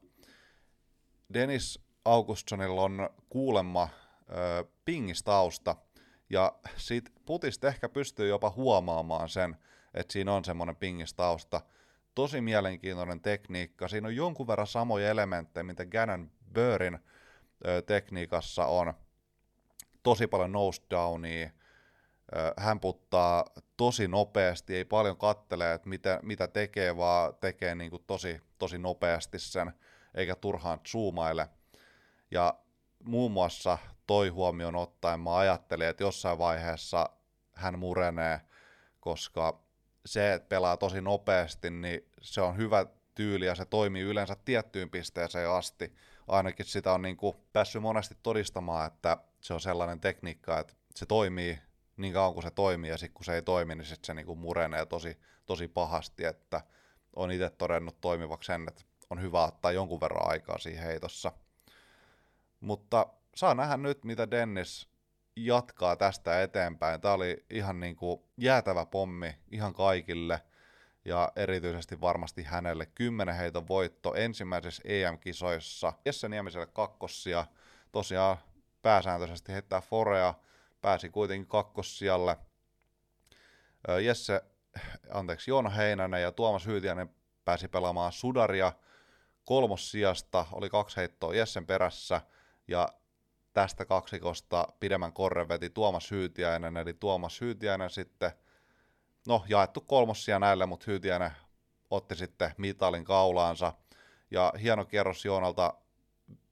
Dennis 1.34 1.80
Augustsonilla 2.06 2.82
on 2.82 3.10
kuulemma 3.30 3.90
ö, 4.30 4.66
pingistausta, 4.86 5.76
ja 6.30 6.56
siitä 6.78 7.12
putista 7.26 7.68
ehkä 7.68 7.90
pystyy 7.90 8.30
jopa 8.30 8.50
huomaamaan 8.50 9.30
sen, 9.30 9.58
että 9.94 10.14
siinä 10.14 10.34
on 10.34 10.46
semmoinen 10.46 10.76
pingistausta. 10.76 11.62
Tosi 12.16 12.42
mielenkiintoinen 12.42 13.22
tekniikka. 13.22 13.88
Siinä 13.88 14.08
on 14.08 14.16
jonkun 14.16 14.48
verran 14.48 14.68
samoja 14.68 15.10
elementtejä, 15.10 15.64
mitä 15.64 15.86
Gannon 15.86 16.32
Burrin 16.54 17.00
ö, 17.68 17.82
tekniikassa 17.82 18.66
on, 18.66 18.94
tosi 20.04 20.28
paljon 20.28 20.52
nose 20.52 20.82
downia, 20.90 21.50
hän 22.58 22.80
puttaa 22.80 23.46
tosi 23.78 24.08
nopeasti, 24.08 24.76
ei 24.76 24.86
paljon 24.86 25.18
kattele, 25.18 25.74
että 25.74 25.90
mitä, 25.90 26.20
mitä 26.24 26.48
tekee, 26.48 26.98
vaan 26.98 27.34
tekee 27.36 27.76
niin 27.76 27.90
kuin 27.90 28.04
tosi, 28.08 28.42
tosi 28.58 28.78
nopeasti 28.78 29.40
sen, 29.40 29.74
eikä 30.16 30.36
turhaan 30.36 30.80
zoomaile. 30.88 31.50
Ja 32.32 32.54
muun 33.04 33.32
muassa 33.32 33.78
toi 34.08 34.30
huomioon 34.30 34.76
ottaen 34.76 35.20
mä 35.20 35.38
ajattelin, 35.38 35.88
että 35.88 36.04
jossain 36.04 36.38
vaiheessa 36.38 37.10
hän 37.54 37.80
murenee, 37.80 38.42
koska 39.00 39.62
se, 40.06 40.34
että 40.34 40.50
pelaa 40.50 40.78
tosi 40.78 41.02
nopeasti, 41.02 41.70
niin 41.70 42.10
se 42.22 42.42
on 42.42 42.58
hyvä 42.58 42.86
tyyli 43.16 43.46
ja 43.46 43.56
se 43.56 43.66
toimii 43.66 44.02
yleensä 44.02 44.36
tiettyyn 44.46 44.90
pisteeseen 44.90 45.50
asti. 45.50 45.96
Ainakin 46.28 46.66
sitä 46.66 46.94
on 46.94 47.02
niin 47.02 47.18
kuin 47.18 47.36
päässyt 47.54 47.82
monesti 47.82 48.18
todistamaan, 48.24 48.88
että 48.88 49.18
se 49.42 49.54
on 49.54 49.62
sellainen 49.62 50.00
tekniikka, 50.00 50.60
että 50.60 50.74
se 50.96 51.06
toimii 51.06 51.60
niin 51.98 52.14
kauan 52.14 52.34
kuin 52.34 52.44
se 52.44 52.52
toimii, 52.52 52.90
ja 52.90 52.98
sitten 52.98 53.14
kun 53.14 53.26
se 53.26 53.36
ei 53.36 53.42
toimi, 53.42 53.76
niin 53.76 53.86
sit 53.86 54.06
se 54.06 54.14
niinku 54.14 54.36
murenee 54.36 54.86
tosi, 54.86 55.18
tosi 55.46 55.68
pahasti, 55.68 56.26
että 56.26 56.62
on 57.16 57.32
itse 57.32 57.50
todennut 57.50 58.02
toimivaksi 58.02 58.48
sen, 58.48 58.66
että 58.68 58.84
on 59.10 59.22
hyvä 59.22 59.44
ottaa 59.44 59.72
jonkun 59.72 60.02
verran 60.02 60.32
aikaa 60.32 60.58
siihen 60.58 60.84
heitossa. 60.84 61.32
Mutta 62.62 63.08
saa 63.36 63.56
nähdä 63.56 63.78
nyt, 63.78 64.06
mitä 64.06 64.32
Dennis 64.32 64.90
jatkaa 65.36 65.96
tästä 65.96 66.42
eteenpäin. 66.42 67.02
Tämä 67.02 67.14
oli 67.14 67.46
ihan 67.50 67.80
niin 67.80 67.96
kuin 67.96 68.22
jäätävä 68.38 68.86
pommi 68.86 69.36
ihan 69.52 69.74
kaikille, 69.74 70.42
ja 71.06 71.32
erityisesti 71.36 72.02
varmasti 72.02 72.44
hänelle 72.44 72.86
kymmenen 72.86 73.36
heiton 73.36 73.68
voitto 73.68 74.14
ensimmäisessä 74.14 74.84
EM-kisoissa. 74.86 75.94
Jesse 76.06 76.30
Niemiselle 76.30 76.68
kakkossia, 76.68 77.46
tosiaan 77.92 78.38
pääsääntöisesti 78.82 79.54
heittää 79.54 79.82
Forea, 79.82 80.34
pääsi 80.82 81.10
kuitenkin 81.10 81.48
kakkossijalle. 81.48 82.38
Jesse, 84.04 84.42
anteeksi, 85.12 85.52
Joona 85.52 85.70
Heinänen 85.70 86.22
ja 86.22 86.32
Tuomas 86.32 86.66
Hyytiäinen 86.66 87.10
pääsi 87.46 87.68
pelaamaan 87.68 88.12
Sudaria 88.12 88.74
kolmossijasta, 89.46 90.46
oli 90.52 90.70
kaksi 90.70 90.98
heittoa 90.98 91.36
Jessen 91.36 91.66
perässä, 91.66 92.22
ja 92.72 92.88
tästä 93.54 93.86
kaksikosta 93.86 94.68
pidemmän 94.80 95.14
korren 95.14 95.50
veti 95.50 95.70
Tuomas 95.70 96.12
Hyytiäinen, 96.12 96.78
eli 96.78 96.94
Tuomas 96.94 97.42
Hyytiäinen 97.42 97.90
sitten, 97.90 98.32
no 99.28 99.46
jaettu 99.48 99.82
kolmossia 99.82 100.40
näille, 100.40 100.66
mutta 100.66 100.86
Hyytiäinen 100.88 101.32
otti 101.90 102.16
sitten 102.16 102.54
mitalin 102.58 103.06
kaulaansa, 103.06 103.74
ja 104.32 104.54
hieno 104.62 104.86
kierros 104.86 105.26
Joonalta 105.26 105.74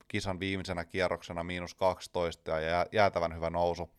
kisan 0.07 0.39
viimeisenä 0.39 0.85
kierroksena 0.85 1.43
miinus 1.43 1.75
12 1.75 2.59
ja 2.59 2.85
jäätävän 2.91 3.35
hyvä 3.35 3.49
nousu. 3.49 3.89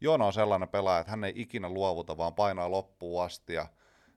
Joona 0.00 0.26
on 0.26 0.32
sellainen 0.32 0.68
pelaaja, 0.68 1.00
että 1.00 1.10
hän 1.10 1.24
ei 1.24 1.32
ikinä 1.36 1.68
luovuta, 1.68 2.16
vaan 2.16 2.34
painaa 2.34 2.70
loppuun 2.70 3.24
asti 3.24 3.54
ja 3.54 3.66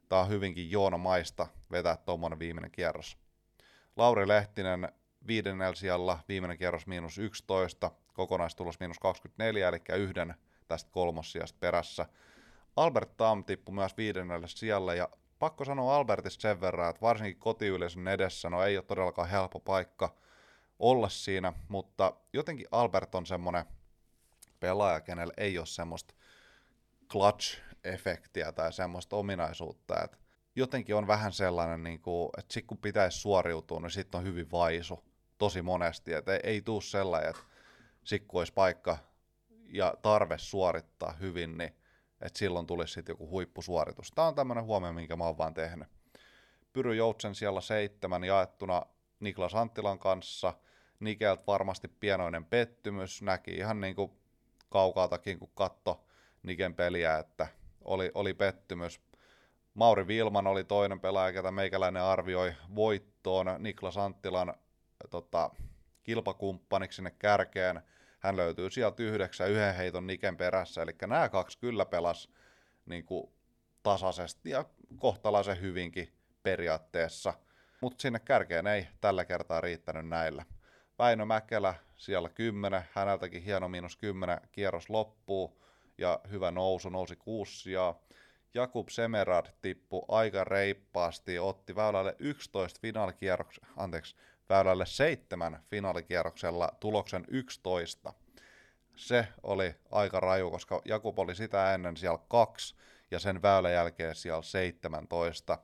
tämä 0.09 0.21
on 0.21 0.29
hyvinkin 0.29 0.71
Joona 0.71 0.97
maista 0.97 1.47
vetää 1.71 1.97
tuommoinen 1.97 2.39
viimeinen 2.39 2.71
kierros. 2.71 3.17
Lauri 3.95 4.27
Lehtinen 4.27 4.89
viidennellä 5.27 5.75
sijalla, 5.75 6.19
viimeinen 6.27 6.57
kierros 6.57 6.87
miinus 6.87 7.17
11, 7.17 7.91
kokonaistulos 8.13 8.79
miinus 8.79 8.99
24, 8.99 9.67
eli 9.67 9.81
yhden 10.01 10.35
tästä 10.67 10.91
kolmossijasta 10.91 11.57
perässä. 11.59 12.05
Albert 12.75 13.17
Tam 13.17 13.43
tippui 13.43 13.75
myös 13.75 13.97
viidennelle 13.97 14.47
sijalle, 14.47 14.95
ja 14.95 15.09
pakko 15.39 15.65
sanoa 15.65 15.95
Albertista 15.95 16.41
sen 16.41 16.61
verran, 16.61 16.89
että 16.89 17.01
varsinkin 17.01 17.39
kotiyleisön 17.39 18.07
edessä, 18.07 18.49
no 18.49 18.63
ei 18.63 18.77
ole 18.77 18.85
todellakaan 18.85 19.29
helppo 19.29 19.59
paikka– 19.59 20.13
olla 20.79 21.09
siinä, 21.09 21.53
mutta 21.67 22.13
jotenkin 22.33 22.67
Albert 22.71 23.15
on 23.15 23.25
semmoinen 23.25 23.65
pelaaja, 24.59 25.01
kenellä 25.01 25.33
ei 25.37 25.57
ole 25.57 25.65
semmoista 25.65 26.13
clutch-efektiä 27.13 28.51
tai 28.55 28.73
semmoista 28.73 29.15
ominaisuutta, 29.15 30.03
että 30.03 30.17
jotenkin 30.55 30.95
on 30.95 31.07
vähän 31.07 31.33
sellainen, 31.33 31.83
niin 31.83 32.01
kuin, 32.01 32.29
että 32.37 32.53
sit 32.53 32.65
kun 32.65 32.77
pitäisi 32.77 33.19
suoriutua, 33.19 33.79
niin 33.79 33.91
sitten 33.91 34.17
on 34.17 34.25
hyvin 34.25 34.51
vaisu 34.51 35.03
tosi 35.39 35.61
monesti, 35.61 36.13
että 36.13 36.33
ei, 36.33 36.39
ei 36.43 36.61
tuu 36.61 36.81
sellainen, 36.81 37.29
että 37.29 37.41
sit 38.03 38.23
kun 38.27 38.41
olisi 38.41 38.53
paikka 38.53 38.97
ja 39.65 39.93
tarve 40.01 40.37
suorittaa 40.37 41.11
hyvin, 41.11 41.57
niin 41.57 41.75
että 42.21 42.39
silloin 42.39 42.67
tulisi 42.67 42.93
sitten 42.93 43.13
joku 43.13 43.29
huippusuoritus. 43.29 44.11
Tämä 44.11 44.27
on 44.27 44.35
tämmöinen 44.35 44.63
huomio, 44.63 44.93
minkä 44.93 45.15
mä 45.15 45.23
oon 45.23 45.37
vaan 45.37 45.53
tehnyt. 45.53 45.87
Pyry 46.73 46.95
Joutsen 46.95 47.35
siellä 47.35 47.61
seitsemän 47.61 48.23
jaettuna 48.23 48.85
Niklas 49.19 49.55
Anttilan 49.55 49.99
kanssa– 49.99 50.53
Nikelt 50.99 51.47
varmasti 51.47 51.87
pienoinen 51.87 52.45
pettymys, 52.45 53.21
näki 53.21 53.51
ihan 53.51 53.81
niin 53.81 53.95
kuin 53.95 54.11
kaukaaltakin, 54.69 55.39
kun 55.39 55.51
katto 55.55 56.03
Niken 56.43 56.75
peliä, 56.75 57.17
että 57.17 57.47
oli, 57.81 58.11
oli 58.13 58.33
pettymys. 58.33 59.01
Mauri 59.73 60.07
Vilman 60.07 60.47
oli 60.47 60.63
toinen 60.63 60.99
pelaaja, 60.99 61.33
ketä 61.33 61.51
meikäläinen 61.51 62.03
arvioi 62.03 62.53
voittoon. 62.75 63.45
Niklas 63.59 63.97
Anttilan 63.97 64.53
tota, 65.09 65.49
kilpakumppaniksi 66.03 66.95
sinne 66.95 67.11
kärkeen. 67.11 67.81
Hän 68.19 68.37
löytyy 68.37 68.69
sieltä 68.69 69.03
yhdeksän 69.03 69.51
yhden 69.51 69.75
heiton 69.75 70.07
Niken 70.07 70.37
perässä, 70.37 70.81
eli 70.81 70.91
nämä 71.01 71.29
kaksi 71.29 71.57
kyllä 71.57 71.85
pelas 71.85 72.29
niin 72.85 73.05
kuin, 73.05 73.31
tasaisesti 73.83 74.49
ja 74.49 74.65
kohtalaisen 74.97 75.61
hyvinkin 75.61 76.13
periaatteessa. 76.43 77.33
Mutta 77.81 78.01
sinne 78.01 78.19
kärkeen 78.19 78.67
ei 78.67 78.87
tällä 79.01 79.25
kertaa 79.25 79.61
riittänyt 79.61 80.07
näillä. 80.07 80.45
Väinö 80.99 81.25
Mäkelä 81.25 81.75
siellä 81.97 82.29
10, 82.29 82.83
häneltäkin 82.93 83.43
hieno 83.43 83.67
miinus 83.67 83.97
10 83.97 84.41
kierros 84.51 84.89
loppuu 84.89 85.63
ja 85.97 86.19
hyvä 86.31 86.51
nousu, 86.51 86.89
nousi 86.89 87.15
kuusi 87.15 87.71
ja 87.71 87.95
Jakub 88.53 88.89
Semerad 88.89 89.45
tippui 89.61 90.05
aika 90.07 90.43
reippaasti, 90.43 91.39
otti 91.39 91.75
väylälle 91.75 92.15
11 92.19 92.79
finaalikierroksen, 92.81 93.69
anteeksi, 93.77 94.15
väylälle 94.49 94.85
7 94.85 95.63
finaalikierroksella 95.69 96.69
tuloksen 96.79 97.25
11. 97.27 98.13
Se 98.95 99.27
oli 99.43 99.75
aika 99.91 100.19
raju, 100.19 100.51
koska 100.51 100.81
Jakub 100.85 101.19
oli 101.19 101.35
sitä 101.35 101.73
ennen 101.73 101.97
siellä 101.97 102.19
kaksi 102.27 102.75
ja 103.11 103.19
sen 103.19 103.41
väylän 103.41 103.73
jälkeen 103.73 104.15
siellä 104.15 104.41
17. 104.41 105.57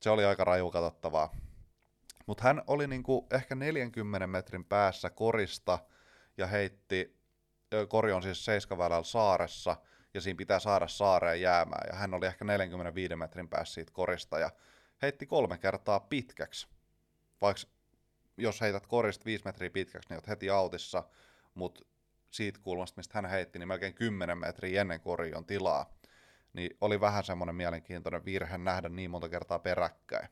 Se 0.00 0.10
oli 0.10 0.24
aika 0.24 0.44
raju 0.44 0.70
katsottavaa. 0.70 1.34
Mutta 2.26 2.44
hän 2.44 2.62
oli 2.66 2.86
niinku 2.86 3.26
ehkä 3.30 3.54
40 3.54 4.26
metrin 4.26 4.64
päässä 4.64 5.10
korista 5.10 5.78
ja 6.36 6.46
heitti, 6.46 7.16
kori 7.88 8.12
on 8.12 8.22
siis 8.22 8.44
seiskavälällä 8.44 9.04
saaressa, 9.04 9.76
ja 10.14 10.20
siinä 10.20 10.36
pitää 10.36 10.58
saada 10.58 10.88
saareen 10.88 11.40
jäämään, 11.40 11.88
ja 11.92 11.98
hän 11.98 12.14
oli 12.14 12.26
ehkä 12.26 12.44
45 12.44 13.16
metrin 13.16 13.48
päässä 13.48 13.74
siitä 13.74 13.92
korista, 13.92 14.38
ja 14.38 14.50
heitti 15.02 15.26
kolme 15.26 15.58
kertaa 15.58 16.00
pitkäksi. 16.00 16.73
Vaikka 17.40 17.62
jos 18.36 18.60
heität 18.60 18.86
korista 18.86 19.24
5 19.24 19.44
metriä 19.44 19.70
pitkäksi, 19.70 20.08
niin 20.08 20.16
olet 20.16 20.28
heti 20.28 20.50
autissa, 20.50 21.02
mutta 21.54 21.80
siitä 22.30 22.60
kulmasta, 22.62 22.98
mistä 22.98 23.18
hän 23.18 23.30
heitti, 23.30 23.58
niin 23.58 23.68
melkein 23.68 23.94
10 23.94 24.38
metriä 24.38 24.80
ennen 24.80 25.00
kori 25.00 25.34
on 25.34 25.46
tilaa. 25.46 25.94
Niin 26.52 26.76
oli 26.80 27.00
vähän 27.00 27.24
semmoinen 27.24 27.54
mielenkiintoinen 27.54 28.24
virhe 28.24 28.58
nähdä 28.58 28.88
niin 28.88 29.10
monta 29.10 29.28
kertaa 29.28 29.58
peräkkäin. 29.58 30.28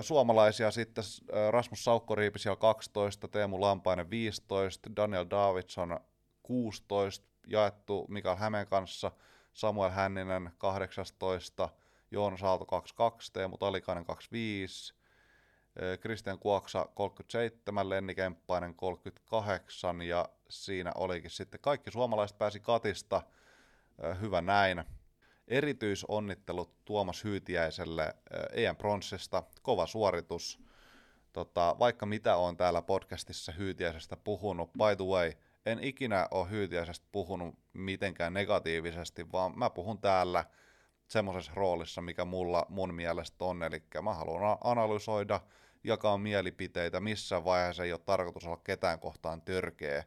Suomalaisia 0.00 0.70
sitten 0.70 1.04
Rasmus 1.50 1.84
Saukkoriipi 1.84 2.38
siellä 2.38 2.56
12, 2.56 3.28
Teemu 3.28 3.60
Lampainen 3.60 4.10
15, 4.10 4.90
Daniel 4.96 5.26
Davidson 5.30 6.00
16, 6.42 7.26
jaettu 7.46 8.06
Mikael 8.08 8.36
Hämeen 8.36 8.66
kanssa, 8.66 9.12
Samuel 9.52 9.90
Hänninen 9.90 10.50
18, 10.58 11.68
Joonas 12.10 12.42
Aalto 12.42 12.66
22, 12.66 13.32
Teemu 13.32 13.58
Talikainen 13.58 14.04
25, 14.04 14.94
Kristian 16.00 16.38
Kuoksa 16.38 16.88
37, 16.94 17.88
Lenni 17.88 18.14
Kemppainen 18.14 18.74
38 18.74 20.02
ja 20.02 20.28
siinä 20.48 20.92
olikin 20.94 21.30
sitten 21.30 21.60
kaikki 21.60 21.90
suomalaiset 21.90 22.38
pääsi 22.38 22.60
katista, 22.60 23.22
hyvä 24.20 24.40
näin. 24.40 24.84
Erityisonnittelut 25.48 26.84
Tuomas 26.84 27.24
Hyytiäiselle 27.24 28.14
EM 28.52 28.76
Pronssista, 28.76 29.42
kova 29.62 29.86
suoritus. 29.86 30.58
Tota, 31.32 31.76
vaikka 31.78 32.06
mitä 32.06 32.36
on 32.36 32.56
täällä 32.56 32.82
podcastissa 32.82 33.52
Hyytiäisestä 33.52 34.16
puhunut, 34.16 34.72
by 34.72 34.96
the 34.96 35.04
way, 35.04 35.32
en 35.66 35.84
ikinä 35.84 36.28
ole 36.30 36.50
Hyytiäisestä 36.50 37.06
puhunut 37.12 37.54
mitenkään 37.72 38.34
negatiivisesti, 38.34 39.32
vaan 39.32 39.58
mä 39.58 39.70
puhun 39.70 39.98
täällä 40.00 40.44
semmoisessa 41.10 41.52
roolissa, 41.54 42.00
mikä 42.00 42.24
mulla 42.24 42.66
mun 42.68 42.94
mielestä 42.94 43.44
on, 43.44 43.62
eli 43.62 43.82
mä 44.02 44.14
haluan 44.14 44.58
analysoida, 44.64 45.40
jakaa 45.84 46.18
mielipiteitä, 46.18 47.00
missä 47.00 47.44
vaiheessa 47.44 47.84
ei 47.84 47.92
ole 47.92 48.00
tarkoitus 48.06 48.46
olla 48.46 48.60
ketään 48.64 49.00
kohtaan 49.00 49.42
törkeä, 49.42 50.04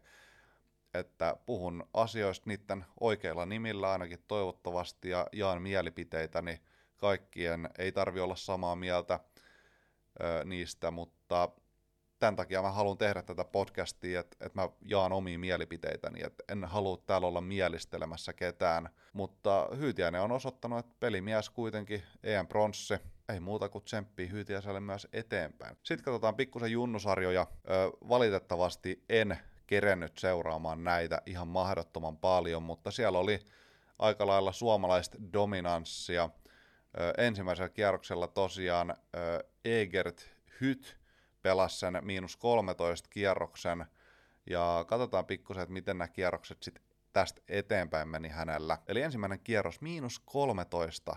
että 0.93 1.37
puhun 1.45 1.89
asioista 1.93 2.49
niiden 2.49 2.85
oikeilla 2.99 3.45
nimillä 3.45 3.91
ainakin 3.91 4.23
toivottavasti 4.27 5.09
ja 5.09 5.27
jaan 5.31 5.61
mielipiteitä, 5.61 6.41
niin 6.41 6.59
kaikkien 6.97 7.69
ei 7.77 7.91
tarvi 7.91 8.19
olla 8.19 8.35
samaa 8.35 8.75
mieltä 8.75 9.19
ö, 10.21 10.45
niistä, 10.45 10.91
mutta 10.91 11.49
tämän 12.23 12.35
takia 12.35 12.61
mä 12.61 12.71
haluan 12.71 12.97
tehdä 12.97 13.21
tätä 13.21 13.43
podcastia, 13.43 14.19
että, 14.19 14.37
että 14.45 14.61
mä 14.61 14.69
jaan 14.81 15.11
omia 15.11 15.39
mielipiteitäni, 15.39 16.23
että 16.23 16.43
en 16.51 16.65
halua 16.65 16.97
täällä 16.97 17.27
olla 17.27 17.41
mielistelemässä 17.41 18.33
ketään, 18.33 18.89
mutta 19.13 19.69
Hyytiäinen 19.77 20.21
on 20.21 20.31
osoittanut, 20.31 20.79
että 20.79 20.95
pelimies 20.99 21.49
kuitenkin 21.49 22.03
EM 22.23 22.47
pronssi, 22.47 22.93
ei 23.29 23.39
muuta 23.39 23.69
kuin 23.69 23.83
tsemppii 23.83 24.31
Hyytiäiselle 24.31 24.79
myös 24.79 25.07
eteenpäin. 25.13 25.77
Sitten 25.83 26.03
katsotaan 26.05 26.35
pikkusen 26.35 26.71
junnusarjoja. 26.71 27.47
Ö, 27.69 27.91
valitettavasti 28.09 29.03
en 29.09 29.37
kerennyt 29.67 30.17
seuraamaan 30.17 30.83
näitä 30.83 31.21
ihan 31.25 31.47
mahdottoman 31.47 32.17
paljon, 32.17 32.63
mutta 32.63 32.91
siellä 32.91 33.19
oli 33.19 33.39
aika 33.99 34.27
lailla 34.27 34.51
suomalaista 34.51 35.17
dominanssia. 35.33 36.29
Ö, 36.99 37.13
ensimmäisellä 37.17 37.69
kierroksella 37.69 38.27
tosiaan 38.27 38.89
ö, 38.91 39.43
Egert 39.65 40.29
Hyt 40.61 41.02
pelasi 41.43 41.79
sen 41.79 41.99
miinus 42.01 42.37
13 42.37 43.09
kierroksen, 43.09 43.85
ja 44.45 44.85
katsotaan 44.87 45.25
pikkusen, 45.25 45.63
että 45.63 45.73
miten 45.73 45.97
nämä 45.97 46.07
kierrokset 46.07 46.63
sitten 46.63 46.83
tästä 47.13 47.41
eteenpäin 47.47 48.07
meni 48.07 48.29
hänellä. 48.29 48.77
Eli 48.87 49.01
ensimmäinen 49.01 49.39
kierros 49.39 49.81
miinus 49.81 50.19
13, 50.19 51.15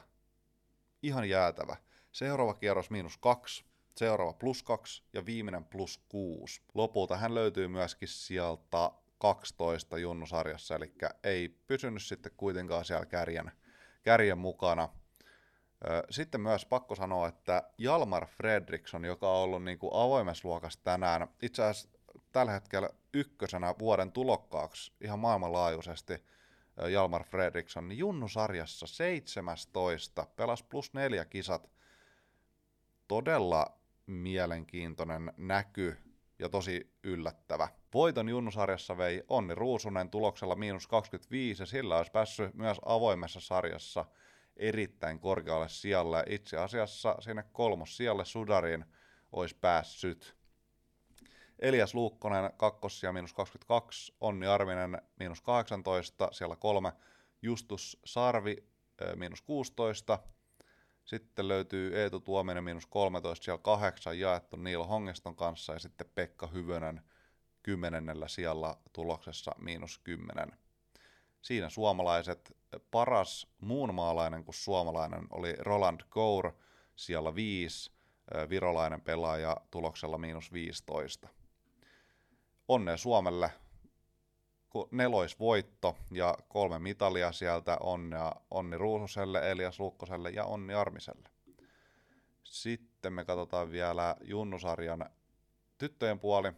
ihan 1.03 1.29
jäätävä. 1.29 1.77
Seuraava 2.13 2.55
kierros 2.55 2.91
miinus 2.91 3.19
2, 3.19 3.65
seuraava 3.97 4.33
plus 4.33 4.63
2 4.63 5.03
ja 5.13 5.27
viimeinen 5.27 5.65
plus 5.65 6.01
6. 6.09 6.63
Lopulta 6.75 7.17
hän 7.17 7.35
löytyy 7.35 7.69
myöskin 7.69 8.09
sieltä 8.09 8.91
12 9.19 9.99
junnusarjassa, 9.99 10.77
eli 10.77 10.95
ei 11.25 11.49
pysynyt 11.49 12.03
sitten 12.03 12.33
kuitenkaan 12.37 12.85
siellä 12.85 13.07
kärjen, 13.07 13.53
kärjen 14.03 14.39
mukana. 14.39 14.89
Sitten 16.11 16.41
myös 16.41 16.67
pakko 16.67 16.95
sanoa, 16.95 17.29
että 17.29 17.63
Jalmar 17.79 18.27
Fredriksson, 18.27 19.05
joka 19.05 19.31
on 19.31 19.45
ollut 19.45 19.65
niin 19.65 19.79
avoimessa 19.93 20.49
luokassa 20.49 20.81
tänään, 20.85 21.29
itse 21.43 21.63
asiassa 21.65 21.99
tällä 22.33 22.53
hetkellä 22.53 22.91
ykkösenä 23.15 23.75
vuoden 23.79 24.13
tulokkaaksi 24.13 24.93
ihan 25.01 25.19
maailmanlaajuisesti 25.19 26.25
Jalmar 26.93 27.25
Fredriksson, 27.25 27.89
niin 27.89 27.99
junnusarjassa 27.99 28.87
17, 28.87 30.27
pelas 30.37 30.63
plus 30.63 30.95
neljä 30.95 31.25
kisat, 31.25 31.71
todella 33.09 33.79
mielenkiintoinen 34.07 35.33
näky 35.37 35.97
ja 36.39 36.49
tosi 36.49 36.97
yllättävä. 37.03 37.69
Voiton 37.95 38.29
junnusarjassa 38.29 38.97
vei 38.99 39.23
Onni 39.29 39.55
Ruusunen 39.55 40.11
tuloksella 40.11 40.55
miinus 40.55 40.87
25 40.87 41.63
ja 41.63 41.67
sillä 41.67 41.97
olisi 41.97 42.13
päässyt 42.13 42.55
myös 42.55 42.79
avoimessa 42.85 43.41
sarjassa 43.41 44.05
erittäin 44.57 45.19
korkealle 45.19 45.69
sijalle. 45.69 46.25
Itse 46.29 46.57
asiassa 46.57 47.17
sinne 47.21 47.45
kolmos 47.53 47.97
sijalle 47.97 48.25
Sudariin 48.25 48.85
olisi 49.33 49.57
päässyt. 49.61 50.37
Elias 51.59 51.95
Luukkonen 51.95 52.51
kakkosia 52.57 53.13
miinus 53.13 53.35
22, 53.35 54.15
Onni 54.21 54.47
Arvinen 54.47 55.03
miinus 55.19 55.41
18, 55.41 56.29
siellä 56.33 56.57
kolme, 56.57 56.93
Justus 57.43 58.01
Sarvi 58.05 58.57
miinus 59.15 59.43
16, 59.43 60.19
sitten 61.05 61.49
löytyy 61.49 62.03
Eetu 62.03 62.21
Tuominen 62.21 62.65
miinus 62.65 62.87
13, 62.87 63.45
siellä 63.45 63.63
kahdeksan 63.63 64.19
jaettu 64.19 64.57
Niilo 64.57 64.87
Hongeston 64.87 65.37
kanssa 65.37 65.73
ja 65.73 65.79
sitten 65.79 66.11
Pekka 66.15 66.47
Hyvönen 66.47 67.03
kymmenennellä 67.63 68.29
sijalla 68.29 68.79
tuloksessa 68.93 69.53
miinus 69.59 69.99
10. 69.99 70.66
Siinä 71.47 71.69
suomalaiset 71.69 72.57
paras 72.91 73.49
muun 73.61 73.95
maalainen 73.95 74.45
kuin 74.45 74.55
suomalainen 74.55 75.27
oli 75.31 75.53
Roland 75.59 76.01
Gour 76.11 76.53
siellä 76.97 77.35
5, 77.35 77.93
virolainen 78.49 79.01
pelaaja 79.01 79.57
tuloksella 79.71 80.19
miinus 80.19 80.53
15. 80.53 81.29
Onnea 82.69 82.97
Suomelle 82.97 83.51
neloisvoitto 84.91 85.97
ja 86.11 86.35
kolme 86.49 86.79
mitalia 86.79 87.33
sieltä 87.33 87.77
onnea 87.81 88.33
Onni 88.51 88.79
Ruususelle, 88.79 89.51
Elias 89.51 89.81
Lukkoselle 89.81 90.31
ja 90.31 90.45
Onni 90.45 90.75
Armiselle. 90.75 91.29
Sitten 92.45 93.13
me 93.13 93.25
katsotaan 93.25 93.71
vielä 93.71 94.17
Junnusarjan 94.21 95.11
tyttöjen 95.79 96.19
puoli. 96.19 96.53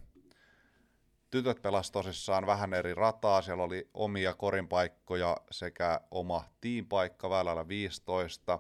Tytöt 1.30 1.62
pelasivat 1.62 1.92
tosissaan 1.92 2.46
vähän 2.46 2.74
eri 2.74 2.94
rataa, 2.94 3.42
siellä 3.42 3.62
oli 3.62 3.90
omia 3.94 4.34
korinpaikkoja 4.34 5.36
sekä 5.50 6.00
oma 6.10 6.44
tiimpaikka 6.60 7.30
välällä 7.30 7.68
15. 7.68 8.58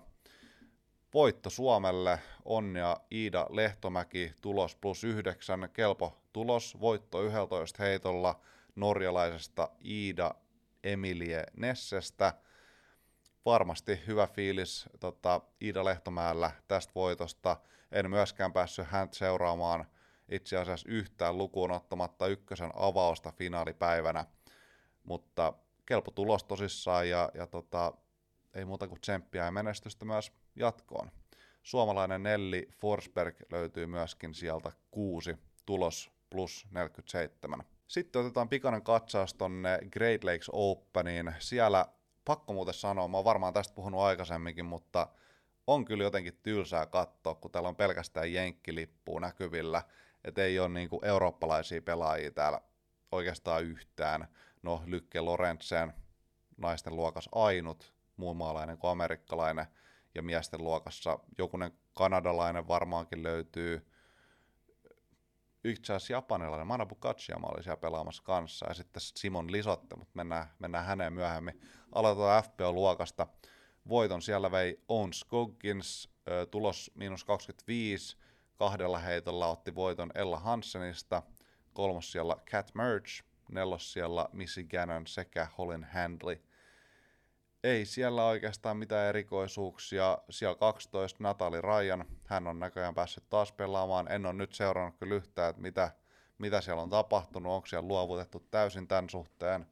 Voitto 1.14 1.50
Suomelle, 1.50 2.18
onnea 2.44 2.96
Iida 3.12 3.46
Lehtomäki, 3.50 4.32
tulos 4.42 4.76
plus 4.76 5.04
9, 5.04 5.68
kelpo 5.72 6.18
tulos, 6.32 6.80
voitto 6.80 7.22
11 7.22 7.82
heitolla– 7.82 8.40
norjalaisesta 8.78 9.68
Iida 9.84 10.34
Emilie 10.84 11.44
Nessestä. 11.56 12.34
varmasti 13.44 14.00
hyvä 14.06 14.26
fiilis 14.26 14.88
tota, 15.00 15.40
Iida 15.62 15.84
Lehtomäellä 15.84 16.50
tästä 16.68 16.92
voitosta. 16.94 17.56
En 17.92 18.10
myöskään 18.10 18.52
päässyt 18.52 18.86
häntä 18.88 19.16
seuraamaan 19.16 19.86
itse 20.28 20.56
asiassa 20.56 20.88
yhtään 20.88 21.38
lukuun 21.38 21.70
ottamatta 21.70 22.26
ykkösen 22.26 22.70
avausta 22.74 23.32
finaalipäivänä, 23.32 24.24
mutta 25.04 25.52
kelpo 25.86 26.10
tulos 26.10 26.44
tosissaan 26.44 27.08
ja, 27.08 27.30
ja 27.34 27.46
tota, 27.46 27.92
ei 28.54 28.64
muuta 28.64 28.88
kuin 28.88 29.00
tsemppiä 29.00 29.44
ja 29.44 29.50
menestystä 29.50 30.04
myös 30.04 30.32
jatkoon. 30.56 31.10
Suomalainen 31.62 32.22
Nelli 32.22 32.68
Forsberg 32.80 33.36
löytyy 33.52 33.86
myöskin 33.86 34.34
sieltä 34.34 34.72
kuusi 34.90 35.36
tulos 35.66 36.10
plus 36.30 36.66
47. 36.70 37.62
Sitten 37.88 38.20
otetaan 38.20 38.48
pikainen 38.48 38.82
katsaus 38.82 39.34
tonne 39.34 39.78
Great 39.92 40.24
Lakes 40.24 40.50
Openiin. 40.52 41.34
Siellä 41.38 41.86
pakko 42.24 42.52
muuten 42.52 42.74
sanoa, 42.74 43.08
mä 43.08 43.16
oon 43.16 43.24
varmaan 43.24 43.52
tästä 43.52 43.74
puhunut 43.74 44.00
aikaisemminkin, 44.00 44.64
mutta 44.64 45.08
on 45.66 45.84
kyllä 45.84 46.04
jotenkin 46.04 46.38
tylsää 46.42 46.86
katsoa, 46.86 47.34
kun 47.34 47.50
täällä 47.50 47.68
on 47.68 47.76
pelkästään 47.76 48.32
jenkkilippua 48.32 49.20
näkyvillä, 49.20 49.82
että 50.24 50.44
ei 50.44 50.58
ole 50.58 50.68
niinku 50.68 51.00
eurooppalaisia 51.04 51.82
pelaajia 51.82 52.30
täällä 52.30 52.60
oikeastaan 53.12 53.64
yhtään. 53.64 54.28
No, 54.62 54.82
Lykke 54.86 55.20
Lorentsen, 55.20 55.92
naisten 56.56 56.96
luokas 56.96 57.28
ainut, 57.32 57.94
muun 58.16 58.36
maalainen 58.36 58.78
kuin 58.78 58.90
amerikkalainen, 58.90 59.66
ja 60.14 60.22
miesten 60.22 60.64
luokassa 60.64 61.18
jokunen 61.38 61.72
kanadalainen 61.94 62.68
varmaankin 62.68 63.22
löytyy, 63.22 63.86
itse 65.64 65.92
asiassa 65.92 66.12
japanilainen 66.12 66.66
Manabu 66.66 66.94
Kachiyama 66.94 67.48
oli 67.54 67.62
siellä 67.62 67.76
pelaamassa 67.76 68.22
kanssa 68.22 68.66
ja 68.68 68.74
sitten 68.74 69.00
Simon 69.00 69.52
Lisotte, 69.52 69.96
mutta 69.96 70.12
mennään, 70.14 70.46
mennään 70.58 70.84
häneen 70.84 71.12
myöhemmin. 71.12 71.60
Aloitetaan 71.92 72.42
FPO-luokasta. 72.44 73.26
Voiton 73.88 74.22
siellä 74.22 74.50
vei 74.50 74.80
Owen 74.88 75.12
Skoggins, 75.12 76.10
tulos 76.50 76.90
miinus 76.94 77.24
25, 77.24 78.16
kahdella 78.58 78.98
heitolla 78.98 79.46
otti 79.46 79.74
voiton 79.74 80.10
Ella 80.14 80.38
Hansenista, 80.38 81.22
kolmos 81.72 82.12
siellä 82.12 82.36
Cat 82.50 82.74
Merge, 82.74 83.10
nelos 83.52 83.92
siellä 83.92 84.28
Missy 84.32 84.64
Gannon 84.64 85.06
sekä 85.06 85.46
Holin 85.58 85.84
Handley 85.84 86.42
ei 87.64 87.84
siellä 87.84 88.24
oikeastaan 88.24 88.76
mitään 88.76 89.08
erikoisuuksia. 89.08 90.18
Siellä 90.30 90.56
12 90.56 91.22
Natali 91.22 91.60
Ryan, 91.60 92.04
hän 92.24 92.46
on 92.46 92.58
näköjään 92.58 92.94
päässyt 92.94 93.28
taas 93.28 93.52
pelaamaan. 93.52 94.12
En 94.12 94.26
ole 94.26 94.34
nyt 94.34 94.54
seurannut 94.54 94.96
kyllä 94.98 95.14
yhtään, 95.14 95.50
että 95.50 95.62
mitä, 95.62 95.90
mitä 96.38 96.60
siellä 96.60 96.82
on 96.82 96.90
tapahtunut, 96.90 97.52
onko 97.52 97.66
siellä 97.66 97.88
luovutettu 97.88 98.46
täysin 98.50 98.88
tämän 98.88 99.10
suhteen 99.10 99.66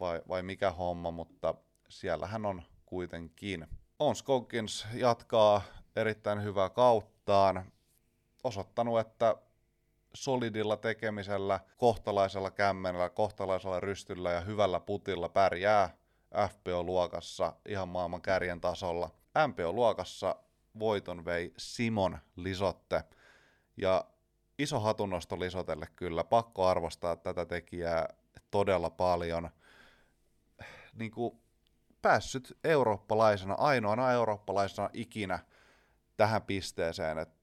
vai, 0.00 0.22
vai 0.28 0.42
mikä 0.42 0.70
homma, 0.70 1.10
mutta 1.10 1.54
siellä 1.88 2.26
hän 2.26 2.46
on 2.46 2.62
kuitenkin. 2.86 3.66
On 3.98 4.16
Skoggins 4.16 4.86
jatkaa 4.94 5.62
erittäin 5.96 6.42
hyvää 6.42 6.70
kauttaan, 6.70 7.72
osoittanut, 8.44 9.00
että 9.00 9.36
solidilla 10.14 10.76
tekemisellä, 10.76 11.60
kohtalaisella 11.76 12.50
kämmenellä, 12.50 13.10
kohtalaisella 13.10 13.80
rystyllä 13.80 14.30
ja 14.30 14.40
hyvällä 14.40 14.80
putilla 14.80 15.28
pärjää 15.28 15.96
FPO-luokassa 16.48 17.52
ihan 17.68 17.88
maailman 17.88 18.22
kärjen 18.22 18.60
tasolla. 18.60 19.10
MPO-luokassa 19.48 20.36
voiton 20.78 21.24
vei 21.24 21.52
Simon 21.56 22.18
Lisotte. 22.36 23.04
Ja 23.76 24.04
iso 24.58 24.80
hatunnosto 24.80 25.40
Lisotelle 25.40 25.86
kyllä. 25.96 26.24
Pakko 26.24 26.66
arvostaa 26.66 27.16
tätä 27.16 27.46
tekijää 27.46 28.08
todella 28.50 28.90
paljon. 28.90 29.50
Niin 30.94 31.10
kuin 31.10 31.40
päässyt 32.02 32.58
eurooppalaisena, 32.64 33.54
ainoana 33.54 34.12
eurooppalaisena 34.12 34.90
ikinä 34.92 35.38
tähän 36.16 36.42
pisteeseen, 36.42 37.18
että 37.18 37.39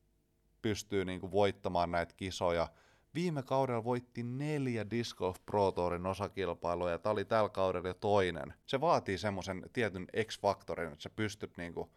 pystyy 0.68 1.06
niin 1.06 1.20
kuin 1.20 1.32
voittamaan 1.32 1.92
näitä 1.92 2.14
kisoja– 2.18 2.68
viime 3.18 3.44
kaudella 3.44 3.84
voitti 3.84 4.24
neljä 4.24 4.90
Disc 4.90 5.18
Golf 5.18 5.38
Pro 5.46 5.72
Tourin 5.72 6.06
osakilpailuja, 6.06 6.92
ja 6.92 7.00
tämä 7.00 7.14
oli 7.14 7.26
tällä 7.26 7.50
kaudella 7.50 7.88
jo 7.88 7.94
toinen. 7.94 8.54
Se 8.66 8.82
vaatii 8.82 9.18
semmoisen 9.18 9.64
tietyn 9.74 10.08
X-faktorin, 10.26 10.92
että 10.92 11.04
sä 11.04 11.10
pystyt 11.10 11.58
niinku 11.58 11.92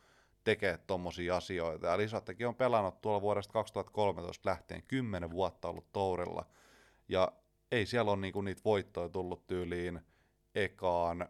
tekemään 0.44 0.78
tommosia 0.87 1.37
asioita. 1.37 1.87
Ja 1.87 1.98
Lisattekin 1.98 2.46
on 2.46 2.54
pelannut 2.54 3.00
tuolla 3.00 3.20
vuodesta 3.20 3.52
2013 3.52 4.50
lähtien, 4.50 4.83
kymmenen 4.83 5.30
vuotta 5.30 5.68
ollut 5.68 5.92
Tourilla, 5.92 6.46
ja 7.09 7.33
ei 7.72 7.87
siellä 7.87 8.11
ole 8.11 8.20
niinku 8.20 8.40
niitä 8.40 8.62
voittoja 8.64 9.09
tullut 9.09 9.46
tyyliin 9.46 10.00
ekaan, 10.54 11.28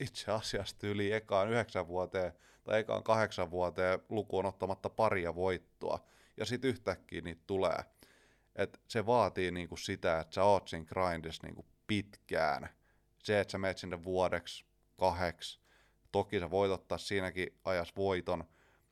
itse 0.00 0.32
asiassa 0.32 0.78
tyyliin 0.78 1.14
ekaan 1.14 1.48
yhdeksän 1.48 1.88
vuoteen 1.88 2.32
tai 2.64 2.80
ekaan 2.80 3.02
kahdeksan 3.02 3.50
vuoteen 3.50 3.98
lukuun 4.08 4.46
ottamatta 4.46 4.90
paria 4.90 5.34
voittoa, 5.34 5.98
ja 6.38 6.46
sitten 6.46 6.70
yhtäkkiä 6.70 7.20
niitä 7.20 7.42
tulee 7.46 7.84
että 8.58 8.78
se 8.88 9.06
vaatii 9.06 9.50
niinku 9.50 9.76
sitä, 9.76 10.20
että 10.20 10.34
sä 10.34 10.44
oot 10.44 10.68
siinä 10.68 10.86
grindissa 10.86 11.46
niinku 11.46 11.66
pitkään. 11.86 12.68
Se, 13.18 13.40
että 13.40 13.52
sä 13.52 13.58
menet 13.58 13.78
sinne 13.78 14.04
vuodeksi, 14.04 14.64
kahdeksi, 14.96 15.60
toki 16.12 16.40
sä 16.40 16.50
voit 16.50 16.72
ottaa 16.72 16.98
siinäkin 16.98 17.58
ajas 17.64 17.96
voiton, 17.96 18.44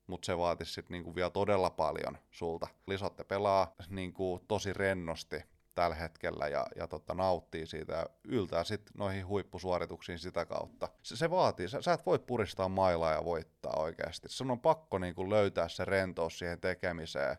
mutta 0.06 0.26
se 0.26 0.38
vaatisi 0.38 0.72
sitten 0.72 0.92
niinku 0.92 1.14
vielä 1.14 1.30
todella 1.30 1.70
paljon 1.70 2.18
sulta. 2.30 2.66
Lisotte 2.86 3.24
pelaa 3.24 3.74
niinku 3.88 4.44
tosi 4.48 4.72
rennosti 4.72 5.36
tällä 5.76 5.96
hetkellä 5.96 6.48
ja, 6.48 6.66
ja 6.76 6.86
tota, 6.86 7.14
nauttii 7.14 7.66
siitä 7.66 7.92
ja 7.92 8.06
yltää 8.24 8.64
sitten 8.64 8.92
noihin 8.98 9.26
huippusuorituksiin 9.26 10.18
sitä 10.18 10.46
kautta. 10.46 10.88
Se, 11.02 11.16
se 11.16 11.30
vaatii, 11.30 11.68
sä, 11.68 11.82
sä 11.82 11.92
et 11.92 12.06
voi 12.06 12.18
puristaa 12.18 12.68
mailaa 12.68 13.12
ja 13.12 13.24
voittaa 13.24 13.76
oikeasti. 13.76 14.28
Sun 14.28 14.50
on 14.50 14.60
pakko 14.60 14.98
niinku 14.98 15.30
löytää 15.30 15.68
se 15.68 15.84
rentous 15.84 16.38
siihen 16.38 16.60
tekemiseen, 16.60 17.36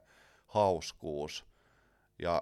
hauskuus– 0.47 1.45
ja 2.19 2.41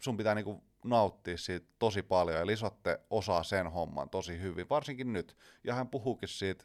sun 0.00 0.16
pitää 0.16 0.34
niinku 0.34 0.64
nauttia 0.84 1.38
siitä 1.38 1.66
tosi 1.78 2.02
paljon, 2.02 2.38
ja 2.38 2.46
Lisotte 2.46 3.00
osaa 3.10 3.42
sen 3.42 3.72
homman 3.72 4.10
tosi 4.10 4.40
hyvin, 4.40 4.68
varsinkin 4.68 5.12
nyt. 5.12 5.36
Ja 5.64 5.74
hän 5.74 5.88
puhuukin 5.88 6.28
siitä 6.28 6.64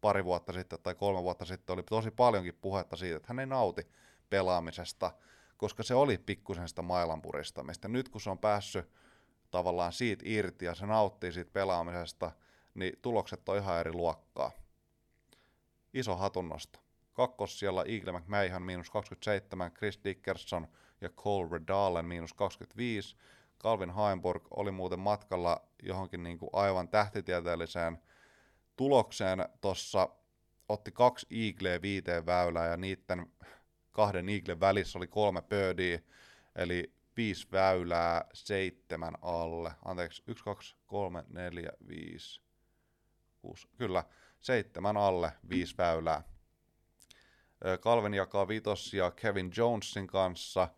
pari 0.00 0.24
vuotta 0.24 0.52
sitten 0.52 0.78
tai 0.82 0.94
kolme 0.94 1.22
vuotta 1.22 1.44
sitten, 1.44 1.74
oli 1.74 1.82
tosi 1.82 2.10
paljonkin 2.10 2.58
puhetta 2.60 2.96
siitä, 2.96 3.16
että 3.16 3.28
hän 3.28 3.38
ei 3.38 3.46
nauti 3.46 3.88
pelaamisesta, 4.30 5.12
koska 5.60 5.82
se 5.82 5.94
oli 5.94 6.18
pikkusen 6.18 6.68
sitä 6.68 6.82
mailan 6.82 7.22
puristamista. 7.22 7.88
Nyt 7.88 8.08
kun 8.08 8.20
se 8.20 8.30
on 8.30 8.38
päässyt 8.38 8.88
tavallaan 9.50 9.92
siitä 9.92 10.22
irti 10.26 10.64
ja 10.64 10.74
se 10.74 10.86
nauttii 10.86 11.32
siitä 11.32 11.50
pelaamisesta, 11.52 12.32
niin 12.74 12.92
tulokset 13.02 13.48
on 13.48 13.56
ihan 13.56 13.80
eri 13.80 13.92
luokkaa. 13.92 14.50
Iso 15.94 16.16
hatunnosto. 16.16 16.78
Kakkos 17.12 17.58
siellä 17.58 17.84
Eagle 17.88 18.12
McMahon 18.12 18.62
miinus 18.62 18.90
27, 18.90 19.72
Chris 19.72 20.00
Dickerson 20.04 20.68
ja 21.00 21.08
Cole 21.08 21.48
Redalen 21.52 22.04
miinus 22.04 22.34
25. 22.34 23.16
Calvin 23.58 23.94
Heimburg 23.94 24.42
oli 24.50 24.70
muuten 24.70 25.00
matkalla 25.00 25.60
johonkin 25.82 26.22
niin 26.22 26.38
kuin 26.38 26.50
aivan 26.52 26.88
tähtitieteelliseen 26.88 27.98
tulokseen 28.76 29.48
tuossa, 29.60 30.08
otti 30.68 30.92
kaksi 30.92 31.26
Eagleä 31.30 31.82
viiteen 31.82 32.26
väylää 32.26 32.66
ja 32.66 32.76
niiden 32.76 33.32
kahden 34.00 34.28
Eaglen 34.28 34.60
välissä 34.60 34.98
oli 34.98 35.06
kolme 35.06 35.42
birdia, 35.42 35.98
eli 36.56 36.92
viisi 37.16 37.48
väylää, 37.52 38.24
seitsemän 38.32 39.14
alle. 39.22 39.72
Anteeksi, 39.84 40.22
yksi, 40.26 40.44
kaksi, 40.44 40.76
kolme, 40.86 41.24
neljä, 41.28 41.72
viisi, 41.88 42.40
kuusi. 43.38 43.68
Kyllä, 43.76 44.04
seitsemän 44.40 44.96
alle, 44.96 45.32
viisi 45.48 45.74
väylää. 45.78 46.22
Calvin 47.80 48.14
jakaa 48.14 48.48
vitossia 48.48 49.10
Kevin 49.10 49.50
Jonesin 49.56 50.06
kanssa– 50.06 50.68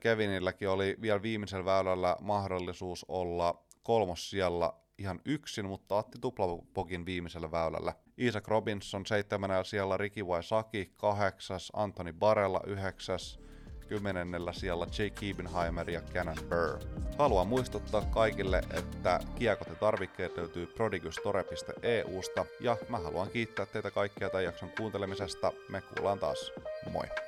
Kevinilläkin 0.00 0.68
oli 0.68 0.96
vielä 1.00 1.22
viimeisellä 1.22 1.64
väylällä 1.64 2.16
mahdollisuus 2.20 3.04
olla 3.08 3.64
kolmos 3.82 4.30
siellä 4.30 4.72
ihan 4.98 5.20
yksin, 5.24 5.66
mutta 5.66 5.94
otti 5.94 6.18
tuplapokin 6.20 7.06
viimeisellä 7.06 7.50
väylällä. 7.50 7.94
Isaac 8.16 8.48
Robinson 8.48 9.06
seitsemänellä 9.06 9.64
siellä, 9.64 9.96
Ricky 9.96 10.20
Saki 10.40 10.92
kahdeksas, 10.96 11.72
Anthony 11.74 12.12
Barella 12.12 12.60
yhdeksäs, 12.66 13.40
kymmenennellä 13.88 14.52
siellä 14.52 14.86
Jake 14.86 15.10
Kiebenheimer 15.10 15.90
ja 15.90 16.00
Cannon 16.00 16.36
Burr. 16.48 16.78
Haluan 17.18 17.46
muistuttaa 17.46 18.02
kaikille, 18.02 18.62
että 18.70 19.20
kiekot 19.38 19.68
ja 19.68 19.74
tarvikkeet 19.74 20.36
löytyy 20.36 20.66
prodigustore.eusta 20.66 22.44
ja 22.60 22.76
mä 22.88 22.98
haluan 22.98 23.30
kiittää 23.30 23.66
teitä 23.66 23.90
kaikkia 23.90 24.30
tämän 24.30 24.44
jakson 24.44 24.70
kuuntelemisesta. 24.78 25.52
Me 25.68 25.80
kuullaan 25.80 26.18
taas. 26.18 26.52
Moi! 26.92 27.25